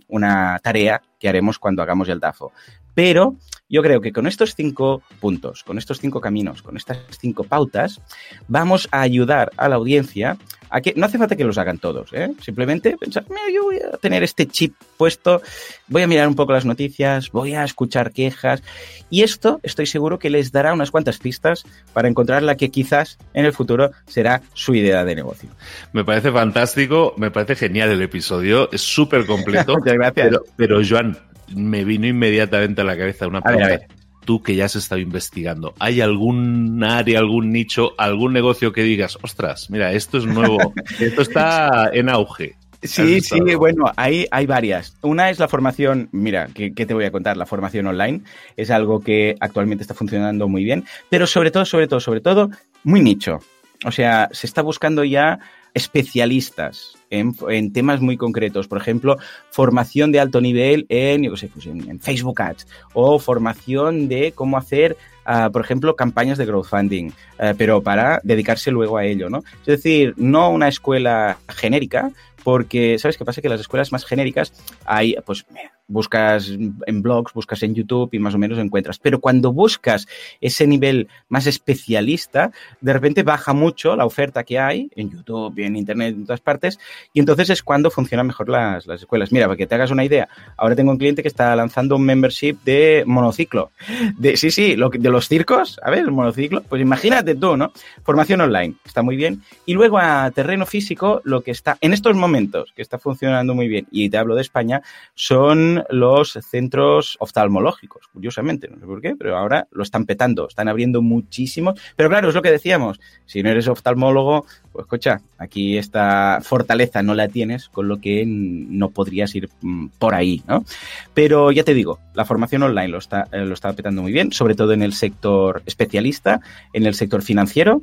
una 0.08 0.60
tarea 0.64 1.02
que 1.20 1.30
haremos 1.30 1.60
cuando 1.60 1.82
hagamos 1.82 2.10
el 2.10 2.20
DAFO. 2.20 2.52
Pero 2.94 3.36
yo 3.68 3.82
creo 3.82 4.00
que 4.00 4.14
con 4.14 4.28
estos 4.28 4.56
cinco 4.56 5.02
puntos, 5.20 5.64
con 5.64 5.78
estos 5.78 6.00
cinco 6.00 6.22
caminos, 6.22 6.62
con 6.62 6.78
estas 6.78 7.00
cinco 7.20 7.44
pautas, 7.44 8.00
vamos 8.48 8.88
a 8.92 9.02
ayudar 9.02 9.52
a 9.58 9.68
la 9.68 9.76
audiencia 9.76 10.38
a 10.70 10.82
que 10.82 10.94
no 10.96 11.06
hace 11.06 11.18
falta 11.18 11.36
que 11.36 11.44
los 11.44 11.58
hagan 11.58 11.78
todos, 11.78 12.12
¿eh? 12.14 12.32
simplemente 12.42 12.98
pensar, 12.98 13.24
mira, 13.30 13.44
yo 13.54 13.64
voy 13.64 13.78
a 13.78 13.98
tener 13.98 14.24
este 14.24 14.46
chip 14.48 14.74
puesto, 14.98 15.42
voy 15.88 16.02
a 16.02 16.08
mirar 16.08 16.28
un 16.28 16.36
poco 16.36 16.54
las 16.54 16.66
noticias, 16.66 17.32
voy 17.32 17.54
a 17.54 17.64
escuchar 17.64 18.12
quejas 18.12 18.62
y 19.10 19.24
esto 19.24 19.60
estoy 19.64 19.86
seguro 19.86 20.20
que 20.20 20.30
les 20.30 20.52
dará 20.52 20.74
unas 20.74 20.92
cuantas 20.92 21.18
pistas 21.18 21.64
para 21.94 22.08
encontrar 22.08 22.44
la 22.44 22.58
que 22.58 22.72
quizás 22.72 23.18
en 23.34 23.46
el 23.46 23.54
futuro 23.54 23.92
será 24.08 24.42
su 24.54 24.76
idea 24.76 25.06
de 25.06 25.16
negocio. 25.16 25.50
Me 25.94 26.04
parece 26.04 26.32
fantástico, 26.32 27.14
me 27.18 27.32
parece 27.32 27.56
genial 27.56 27.92
el 27.92 28.02
episodio, 28.02 28.70
es 28.72 28.82
súper 28.82 29.26
completo. 29.26 29.74
Muchas 29.78 29.94
gracias. 29.94 30.28
Pero, 30.28 30.44
pero, 30.58 30.82
Joan, 30.88 31.15
me 31.54 31.84
vino 31.84 32.08
inmediatamente 32.08 32.82
a 32.82 32.86
la 32.86 32.98
cabeza 32.98 33.28
una 33.28 33.42
pregunta. 33.42 33.66
A 33.66 33.70
ver, 33.70 33.78
a 33.78 33.86
ver 33.88 34.06
tú 34.26 34.42
que 34.42 34.56
ya 34.56 34.66
has 34.66 34.76
estado 34.76 35.00
investigando, 35.00 35.74
¿hay 35.80 36.02
algún 36.02 36.84
área, 36.84 37.20
algún 37.20 37.52
nicho, 37.52 37.94
algún 37.98 38.34
negocio 38.34 38.74
que 38.74 38.82
digas, 38.84 39.18
ostras, 39.22 39.70
mira, 39.70 39.94
esto 39.94 40.18
es 40.18 40.26
nuevo, 40.26 40.74
esto 41.00 41.22
está 41.22 41.92
en 41.94 42.10
auge? 42.10 42.56
Sí, 42.84 43.22
sí, 43.22 43.40
bueno, 43.56 43.92
hay, 43.96 44.28
hay 44.30 44.46
varias. 44.46 44.96
Una 45.02 45.30
es 45.30 45.40
la 45.40 45.48
formación, 45.48 46.10
mira, 46.12 46.50
¿qué, 46.54 46.72
te 46.72 46.94
voy 46.94 47.06
a 47.06 47.12
contar? 47.12 47.36
La 47.36 47.46
formación 47.46 47.88
online 47.88 48.22
es 48.58 48.70
algo 48.70 49.00
que 49.00 49.36
actualmente 49.40 49.82
está 49.82 49.94
funcionando 49.94 50.48
muy 50.48 50.64
bien, 50.64 50.84
pero 51.10 51.26
sobre 51.26 51.50
todo, 51.50 51.66
sobre 51.66 51.88
todo, 51.88 52.00
sobre 52.00 52.22
todo, 52.22 52.50
muy 52.84 53.02
nicho. 53.02 53.40
O 53.86 53.92
sea, 53.92 54.30
se 54.32 54.46
está 54.46 54.62
buscando 54.62 55.04
ya 55.04 55.40
especialistas 55.76 56.96
en, 57.12 57.72
temas 57.72 58.02
muy 58.02 58.18
concretos. 58.18 58.68
Por 58.68 58.80
ejemplo, 58.80 59.18
formación 59.52 60.12
de 60.12 60.20
alto 60.20 60.42
nivel 60.42 60.86
en, 60.90 61.24
yo 61.24 61.38
sé, 61.38 61.50
pues 61.54 61.68
en, 61.68 62.00
Facebook 62.00 62.42
Ads 62.42 62.66
o 62.94 63.20
formación 63.20 64.08
de 64.08 64.32
cómo 64.34 64.58
hacer, 64.58 64.98
uh, 65.28 65.52
por 65.52 65.62
ejemplo, 65.62 65.96
campañas 65.96 66.38
de 66.38 66.48
crowdfunding, 66.48 67.10
uh, 67.10 67.56
pero 67.58 67.82
para 67.84 68.20
dedicarse 68.24 68.72
luego 68.72 68.98
a 68.98 69.06
ello, 69.06 69.30
¿no? 69.30 69.44
Es 69.62 69.66
decir, 69.66 70.14
no 70.18 70.50
una 70.50 70.70
escuela 70.70 71.38
genérica, 71.50 72.12
porque, 72.44 72.98
¿sabes 73.00 73.18
qué 73.18 73.26
pasa? 73.26 73.42
Que 73.42 73.50
las 73.50 73.60
escuelas 73.60 73.92
más 73.92 74.06
genéricas 74.06 74.54
hay, 74.86 75.16
pues, 75.26 75.46
buscas 75.88 76.50
en 76.50 77.02
blogs, 77.02 77.34
buscas 77.34 77.62
en 77.64 77.76
YouTube 77.76 78.10
y 78.14 78.20
más 78.20 78.36
o 78.36 78.38
menos 78.38 78.58
encuentras. 78.58 79.00
Pero 79.00 79.20
cuando 79.20 79.52
buscas 79.52 80.08
ese 80.42 80.68
nivel 80.68 81.08
más 81.30 81.48
especialista, 81.48 82.52
de 82.82 82.94
repente 82.94 83.24
baja 83.24 83.54
mucho 83.54 83.96
la 83.96 84.06
oferta 84.06 84.44
que 84.44 84.60
hay 84.60 84.90
en 84.96 85.12
YouTube 85.12 85.60
en 85.60 85.76
Internet 85.76 86.16
en 86.16 86.26
todas 86.26 86.42
partes 86.42 86.80
y 87.14 87.20
entonces 87.20 87.50
es 87.50 87.64
cuando 87.64 87.92
funcionan 87.92 88.28
mejor 88.28 88.50
las, 88.50 88.88
las 88.88 89.02
escuelas. 89.02 89.32
Mira, 89.32 89.48
para 89.48 89.58
que 89.58 89.68
te 89.68 89.76
hagas 89.76 89.92
una 89.92 90.04
idea, 90.04 90.28
ahora 90.58 90.76
tengo 90.76 90.92
un 90.92 90.98
cliente 90.98 91.22
que 91.22 91.28
está 91.28 91.56
lanzando 91.56 91.96
un 91.96 92.04
membership 92.04 92.58
de 92.64 93.04
monociclo. 93.06 93.72
De, 94.18 94.38
sí, 94.38 94.52
sí, 94.52 94.76
de 94.76 95.10
los 95.10 95.28
circos, 95.28 95.80
a 95.84 95.90
ver, 95.90 96.00
el 96.00 96.12
monociclo, 96.12 96.64
pues 96.64 96.82
imagínate 96.82 97.36
tú, 97.36 97.58
¿no? 97.58 97.72
Formación 98.04 98.42
online, 98.42 98.76
está 98.86 99.02
muy 99.02 99.16
bien. 99.16 99.42
Y 99.66 99.74
luego 99.74 99.98
a 100.00 100.32
terreno 100.32 100.66
físico, 100.66 101.22
lo 101.24 101.42
que 101.42 101.52
está 101.52 101.78
en 101.82 101.94
estos 101.94 102.16
momentos, 102.16 102.72
que 102.76 102.82
está 102.82 103.00
funcionando 103.00 103.54
muy 103.54 103.68
bien, 103.68 103.88
y 103.92 104.10
te 104.10 104.18
hablo 104.18 104.36
de 104.36 104.42
España, 104.42 104.82
son 105.14 105.75
los 105.90 106.34
centros 106.50 107.18
oftalmológicos, 107.20 108.08
curiosamente, 108.14 108.68
no 108.68 108.80
sé 108.80 108.86
por 108.86 109.02
qué, 109.02 109.16
pero 109.18 109.38
ahora 109.38 109.68
lo 109.72 109.84
están 109.84 110.06
petando, 110.06 110.48
están 110.48 110.68
abriendo 110.68 111.02
muchísimo. 111.02 111.74
Pero 111.96 112.10
claro, 112.10 112.30
es 112.30 112.36
lo 112.36 112.42
que 112.42 112.52
decíamos, 112.52 113.00
si 113.26 113.44
no 113.44 113.50
eres 113.50 113.68
oftalmólogo, 113.68 114.46
pues 114.72 114.84
escucha, 114.84 115.22
aquí 115.38 115.78
esta 115.78 116.40
fortaleza 116.42 117.02
no 117.02 117.14
la 117.14 117.28
tienes, 117.28 117.70
con 117.70 117.88
lo 117.88 118.00
que 118.00 118.24
no 118.26 118.90
podrías 118.90 119.34
ir 119.36 119.50
mm, 119.62 119.88
por 120.00 120.14
ahí, 120.14 120.44
¿no? 120.48 120.66
Pero 121.14 121.52
ya 121.52 121.64
te 121.64 121.74
digo, 121.74 122.00
la 122.14 122.26
formación 122.26 122.64
online 122.64 122.90
lo 122.90 122.98
está, 122.98 123.28
eh, 123.32 123.46
lo 123.46 123.54
está 123.54 123.74
petando 123.74 124.02
muy 124.02 124.12
bien, 124.12 124.32
sobre 124.32 124.56
todo 124.56 124.74
en 124.74 124.82
el 124.82 124.94
sector 124.94 125.64
especialista, 125.66 126.42
en 126.74 126.86
el 126.86 126.94
sector 126.94 127.22
financiero, 127.22 127.82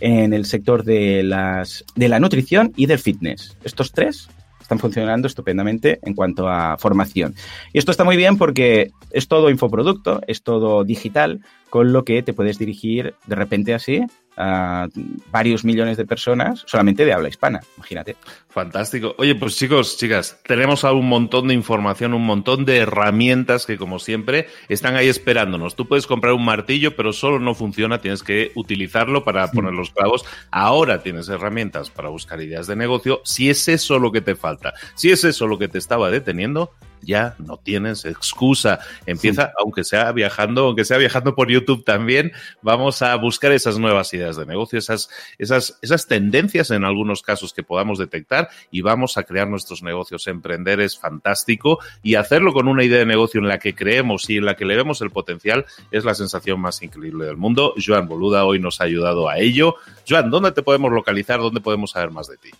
en 0.00 0.32
el 0.32 0.46
sector 0.46 0.84
de, 0.84 1.22
las, 1.22 1.84
de 1.94 2.08
la 2.08 2.18
nutrición 2.20 2.72
y 2.76 2.86
del 2.86 2.98
fitness. 2.98 3.56
Estos 3.62 3.92
tres 3.92 4.28
están 4.70 4.78
funcionando 4.78 5.26
estupendamente 5.26 5.98
en 6.04 6.14
cuanto 6.14 6.48
a 6.48 6.78
formación. 6.78 7.34
Y 7.72 7.78
esto 7.78 7.90
está 7.90 8.04
muy 8.04 8.16
bien 8.16 8.38
porque 8.38 8.92
es 9.10 9.26
todo 9.26 9.50
infoproducto, 9.50 10.20
es 10.28 10.44
todo 10.44 10.84
digital, 10.84 11.40
con 11.70 11.92
lo 11.92 12.04
que 12.04 12.22
te 12.22 12.32
puedes 12.32 12.56
dirigir 12.56 13.14
de 13.26 13.34
repente 13.34 13.74
así 13.74 14.00
a 14.36 14.86
varios 15.32 15.64
millones 15.64 15.96
de 15.96 16.06
personas 16.06 16.62
solamente 16.66 17.04
de 17.04 17.12
habla 17.12 17.28
hispana, 17.28 17.60
imagínate. 17.78 18.14
Fantástico. 18.50 19.14
Oye, 19.18 19.36
pues 19.36 19.56
chicos, 19.56 19.96
chicas, 19.96 20.40
tenemos 20.44 20.82
un 20.82 21.08
montón 21.08 21.46
de 21.46 21.54
información, 21.54 22.14
un 22.14 22.26
montón 22.26 22.64
de 22.64 22.78
herramientas 22.78 23.64
que 23.64 23.78
como 23.78 24.00
siempre 24.00 24.48
están 24.68 24.96
ahí 24.96 25.08
esperándonos. 25.08 25.76
Tú 25.76 25.86
puedes 25.86 26.08
comprar 26.08 26.32
un 26.32 26.44
martillo, 26.44 26.96
pero 26.96 27.12
solo 27.12 27.38
no 27.38 27.54
funciona, 27.54 28.00
tienes 28.00 28.24
que 28.24 28.50
utilizarlo 28.56 29.22
para 29.22 29.52
poner 29.52 29.72
los 29.72 29.90
clavos. 29.90 30.24
Ahora 30.50 31.00
tienes 31.00 31.28
herramientas 31.28 31.90
para 31.90 32.08
buscar 32.08 32.40
ideas 32.42 32.66
de 32.66 32.74
negocio. 32.74 33.20
Si 33.24 33.48
es 33.48 33.68
eso 33.68 34.00
lo 34.00 34.10
que 34.10 34.20
te 34.20 34.34
falta, 34.34 34.74
si 34.96 35.12
es 35.12 35.22
eso 35.22 35.46
lo 35.46 35.56
que 35.56 35.68
te 35.68 35.78
estaba 35.78 36.10
deteniendo, 36.10 36.72
ya 37.02 37.34
no 37.38 37.56
tienes 37.56 38.04
excusa. 38.04 38.80
Empieza, 39.06 39.52
aunque 39.58 39.84
sea 39.84 40.12
viajando, 40.12 40.66
aunque 40.66 40.84
sea 40.84 40.98
viajando 40.98 41.34
por 41.34 41.50
YouTube 41.50 41.84
también, 41.84 42.32
vamos 42.62 43.02
a 43.02 43.14
buscar 43.16 43.52
esas 43.52 43.78
nuevas 43.78 44.12
ideas 44.12 44.36
de 44.36 44.46
negocio, 44.46 44.78
esas, 44.78 45.08
esas, 45.38 45.78
esas 45.82 46.06
tendencias 46.06 46.70
en 46.70 46.84
algunos 46.84 47.22
casos 47.22 47.52
que 47.52 47.62
podamos 47.62 47.98
detectar 47.98 48.39
y 48.70 48.80
vamos 48.80 49.16
a 49.16 49.24
crear 49.24 49.48
nuestros 49.48 49.82
negocios. 49.82 50.26
Emprender 50.26 50.80
es 50.80 50.98
fantástico 50.98 51.78
y 52.02 52.14
hacerlo 52.14 52.52
con 52.52 52.68
una 52.68 52.84
idea 52.84 52.98
de 52.98 53.06
negocio 53.06 53.40
en 53.40 53.48
la 53.48 53.58
que 53.58 53.74
creemos 53.74 54.28
y 54.30 54.38
en 54.38 54.44
la 54.44 54.56
que 54.56 54.64
le 54.64 54.76
vemos 54.76 55.00
el 55.00 55.10
potencial 55.10 55.66
es 55.90 56.04
la 56.04 56.14
sensación 56.14 56.60
más 56.60 56.82
increíble 56.82 57.26
del 57.26 57.36
mundo. 57.36 57.74
Joan 57.84 58.06
Boluda 58.06 58.44
hoy 58.44 58.58
nos 58.58 58.80
ha 58.80 58.84
ayudado 58.84 59.28
a 59.28 59.38
ello. 59.38 59.76
Joan, 60.08 60.30
¿dónde 60.30 60.52
te 60.52 60.62
podemos 60.62 60.92
localizar? 60.92 61.40
¿Dónde 61.40 61.60
podemos 61.60 61.92
saber 61.92 62.10
más 62.10 62.28
de 62.28 62.36
ti? 62.36 62.50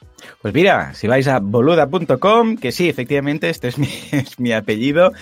Pues 0.43 0.55
mira, 0.55 0.95
si 0.95 1.07
vais 1.07 1.27
a 1.29 1.39
boluda.com, 1.39 2.57
que 2.57 2.73
sí, 2.73 2.89
efectivamente, 2.89 3.49
este 3.51 3.69
es 3.69 3.79
mi, 3.79 3.89
mi 4.39 4.53
apellido, 4.53 5.13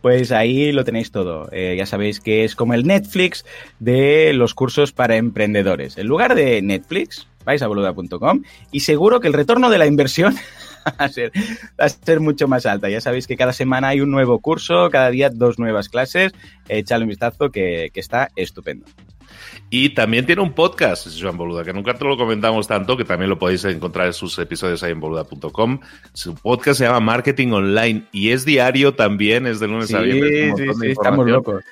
pues 0.00 0.32
ahí 0.32 0.72
lo 0.72 0.84
tenéis 0.84 1.10
todo. 1.10 1.48
Eh, 1.52 1.74
ya 1.76 1.86
sabéis 1.86 2.20
que 2.20 2.44
es 2.44 2.54
como 2.54 2.74
el 2.74 2.86
Netflix 2.86 3.44
de 3.78 4.32
los 4.34 4.54
cursos 4.54 4.92
para 4.92 5.16
emprendedores. 5.16 5.98
En 5.98 6.06
lugar 6.06 6.34
de 6.34 6.62
Netflix, 6.62 7.26
vais 7.46 7.62
a 7.62 7.68
boluda.com 7.68 8.42
y 8.72 8.80
seguro 8.80 9.20
que 9.20 9.28
el 9.28 9.32
retorno 9.32 9.70
de 9.70 9.78
la 9.78 9.86
inversión 9.86 10.34
va 10.86 10.92
a, 10.98 11.08
ser, 11.08 11.32
va 11.80 11.86
a 11.86 11.88
ser 11.88 12.20
mucho 12.20 12.48
más 12.48 12.66
alta. 12.66 12.90
Ya 12.90 13.00
sabéis 13.00 13.26
que 13.26 13.36
cada 13.36 13.54
semana 13.54 13.88
hay 13.88 14.02
un 14.02 14.10
nuevo 14.10 14.40
curso, 14.40 14.90
cada 14.90 15.10
día 15.10 15.30
dos 15.30 15.58
nuevas 15.58 15.88
clases. 15.88 16.32
Echadle 16.68 17.04
un 17.04 17.10
vistazo 17.10 17.50
que, 17.50 17.90
que 17.94 18.00
está 18.00 18.28
estupendo. 18.36 18.84
Y 19.70 19.90
también 19.90 20.26
tiene 20.26 20.42
un 20.42 20.52
podcast, 20.52 21.08
Joan 21.20 21.36
Boluda, 21.36 21.64
que 21.64 21.72
nunca 21.72 21.94
te 21.94 22.04
lo 22.04 22.16
comentamos 22.16 22.66
tanto, 22.68 22.96
que 22.96 23.04
también 23.04 23.30
lo 23.30 23.38
podéis 23.38 23.64
encontrar 23.64 24.06
en 24.06 24.12
sus 24.12 24.38
episodios 24.38 24.82
ahí 24.82 24.92
en 24.92 25.00
boluda.com. 25.00 25.80
Su 26.12 26.34
podcast 26.34 26.78
se 26.78 26.84
llama 26.84 27.00
Marketing 27.00 27.48
Online 27.48 28.04
y 28.12 28.30
es 28.30 28.44
diario 28.44 28.94
también, 28.94 29.46
es 29.46 29.58
de 29.58 29.66
lunes 29.68 29.92
a 29.92 30.00
viernes. 30.00 30.54
Sí, 30.56 30.64
sí, 30.80 30.86
estamos 30.90 31.28
locos. 31.28 31.64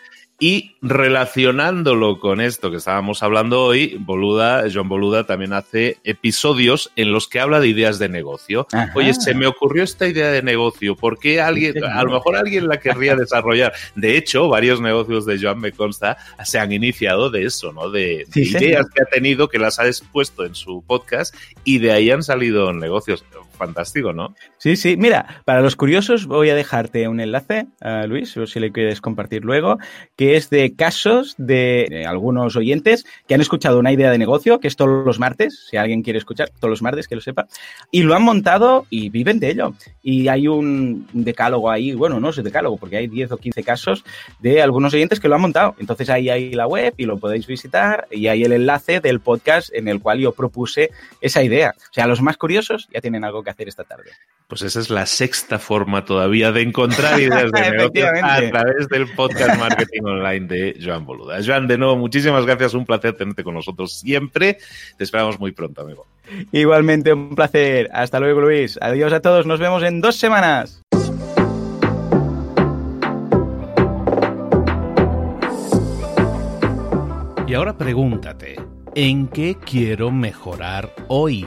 Y 0.45 0.73
relacionándolo 0.83 2.21
con 2.21 2.43
esto 2.43 2.71
que 2.71 2.77
estábamos 2.77 3.23
hablando 3.23 3.65
hoy, 3.65 3.97
Boluda, 3.99 4.65
John 4.71 4.91
Boluda 4.91 5.25
también 5.25 5.55
hace 5.55 5.97
episodios 6.05 6.93
en 6.97 7.13
los 7.13 7.29
que 7.29 7.41
habla 7.41 7.61
de 7.61 7.69
ideas 7.69 7.99
de 7.99 8.11
negocio. 8.11 8.67
Oye, 8.95 9.15
se 9.15 9.33
me 9.33 9.47
ocurrió 9.47 9.83
esta 9.83 10.07
idea 10.07 10.31
de 10.31 10.43
negocio, 10.43 10.97
¿por 10.97 11.19
qué 11.19 11.41
alguien, 11.41 11.83
a 11.83 12.03
lo 12.03 12.13
mejor 12.13 12.37
alguien 12.37 12.69
la 12.69 12.79
querría 12.79 13.17
desarrollar? 13.17 13.73
De 13.95 14.19
hecho, 14.19 14.51
varios 14.51 14.83
negocios 14.83 15.25
de 15.25 15.41
Joan, 15.41 15.61
me 15.61 15.73
consta, 15.73 16.19
se 16.45 16.59
han 16.59 16.73
iniciado 16.73 17.31
de 17.31 17.47
eso, 17.47 17.73
¿no? 17.73 17.89
De, 17.89 18.27
ideas 18.35 18.85
que 18.95 19.03
ha 19.03 19.07
tenido, 19.07 19.49
que 19.49 19.59
las 19.59 19.79
ha 19.79 19.87
expuesto 19.87 20.45
en 20.45 20.55
su 20.55 20.85
podcast 20.87 21.35
y 21.65 21.79
de 21.79 21.93
ahí 21.93 22.11
han 22.11 22.23
salido 22.23 22.71
negocios 22.75 23.25
fantástico, 23.55 24.13
¿no? 24.13 24.35
Sí, 24.59 24.77
sí. 24.77 24.97
Mira, 24.97 25.43
para 25.45 25.61
los 25.61 25.77
curiosos 25.77 26.27
voy 26.27 26.51
a 26.51 26.55
dejarte 26.55 27.09
un 27.09 27.21
enlace, 27.21 27.67
uh, 27.83 28.07
Luis, 28.07 28.35
si 28.47 28.61
le 28.61 28.73
quieres 28.73 29.01
compartir 29.01 29.45
luego, 29.45 29.79
que 30.17 30.37
es 30.37 30.51
de 30.51 30.75
casos 30.75 31.35
de, 31.39 32.05
algunos 32.09 32.57
oyentes 32.57 33.05
que 33.27 33.35
han 33.35 33.41
escuchado 33.41 33.79
una 33.79 33.93
idea 33.93 34.11
de 34.11 34.19
negocio, 34.19 34.61
que 34.61 34.69
es 34.69 34.77
todos 34.77 35.05
los 35.07 35.19
martes, 35.19 35.67
si 35.71 35.77
alguien 35.77 36.03
quiere 36.03 36.19
escuchar, 36.19 36.51
todos 36.51 36.71
los 36.71 36.83
martes, 36.83 37.09
que 37.09 37.15
lo 37.15 37.21
sepa, 37.21 37.47
y 37.91 38.03
lo 38.03 38.15
han 38.15 38.23
montado 38.23 38.87
y 38.91 39.11
viven 39.11 39.41
de 39.41 39.51
ello. 39.51 39.75
Y 40.03 40.29
hay 40.29 40.49
un 40.49 41.07
decálogo 41.13 41.71
ahí, 41.71 41.93
bueno, 41.95 42.21
no 42.21 42.31
es 42.31 42.43
decálogo, 42.43 42.77
porque 42.77 42.97
hay 42.97 43.07
10 43.07 43.33
o 43.33 43.37
15 43.37 43.63
casos 43.63 44.05
de 44.41 44.63
algunos 44.63 44.93
oyentes 44.95 45.21
que 45.21 45.29
lo 45.29 45.37
han 45.37 45.41
montado. 45.41 45.75
Entonces 45.79 46.11
ahí 46.11 46.29
hay 46.31 46.53
la 46.53 46.67
web 46.67 46.95
y 46.97 47.05
lo 47.05 47.19
podéis 47.19 47.47
visitar 47.47 48.07
y 48.11 48.27
hay 48.27 48.43
el 48.43 48.53
enlace 48.53 49.01
del 49.01 49.21
podcast 49.21 49.73
en 49.73 49.89
el 49.89 50.01
cual 50.01 50.19
yo 50.19 50.33
propuse 50.33 50.91
esa 51.21 51.43
idea. 51.43 51.75
O 51.79 51.93
sea, 51.93 52.07
los 52.07 52.23
más 52.23 52.37
curiosos 52.37 52.89
ya 52.93 53.01
tienen 53.01 53.25
algo 53.25 53.43
que 53.45 53.51
hacer 53.51 53.69
esta 53.69 53.85
tarde. 53.85 54.11
Pues 54.49 54.63
esa 54.63 54.81
es 54.81 54.91
la 54.91 55.07
sexta 55.07 55.59
forma 55.59 56.05
todavía 56.05 56.53
de 56.53 56.63
encontrar 56.63 57.21
ideas 57.21 57.53
de 57.53 57.71
negocio 57.71 58.07
a 58.23 58.41
través 58.51 58.89
del 58.89 59.09
podcast 59.15 59.59
Marketing 59.59 60.03
Online 60.03 60.47
de 60.47 60.79
Joan 60.83 61.05
Boluda. 61.05 61.39
Joan, 61.45 61.67
de 61.69 61.79
nuevo, 61.79 61.97
muchísimas 61.97 62.45
gracias. 62.45 62.75
Un 62.75 62.85
placer 62.85 63.15
tenerte 63.15 63.45
con 63.45 63.55
nosotros 63.55 63.99
siempre. 63.99 64.59
Te 64.97 65.05
esperamos 65.05 65.39
muy 65.39 65.53
pronto, 65.53 65.83
amigo. 65.83 66.07
Igualmente, 66.53 67.13
un 67.13 67.35
placer. 67.35 67.89
Hasta 67.93 68.19
luego, 68.19 68.41
Luis. 68.41 68.79
Adiós 68.81 69.13
a 69.13 69.21
todos. 69.21 69.47
Nos 69.47 69.61
vemos 69.61 69.83
en 69.83 70.01
dos 70.01 70.17
semanas. 70.17 70.83
Y 77.47 77.53
ahora 77.53 77.77
pregúntate, 77.77 78.57
¿en 78.95 79.29
qué 79.29 79.57
quiero 79.65 80.11
mejorar 80.11 80.91
hoy? 81.09 81.47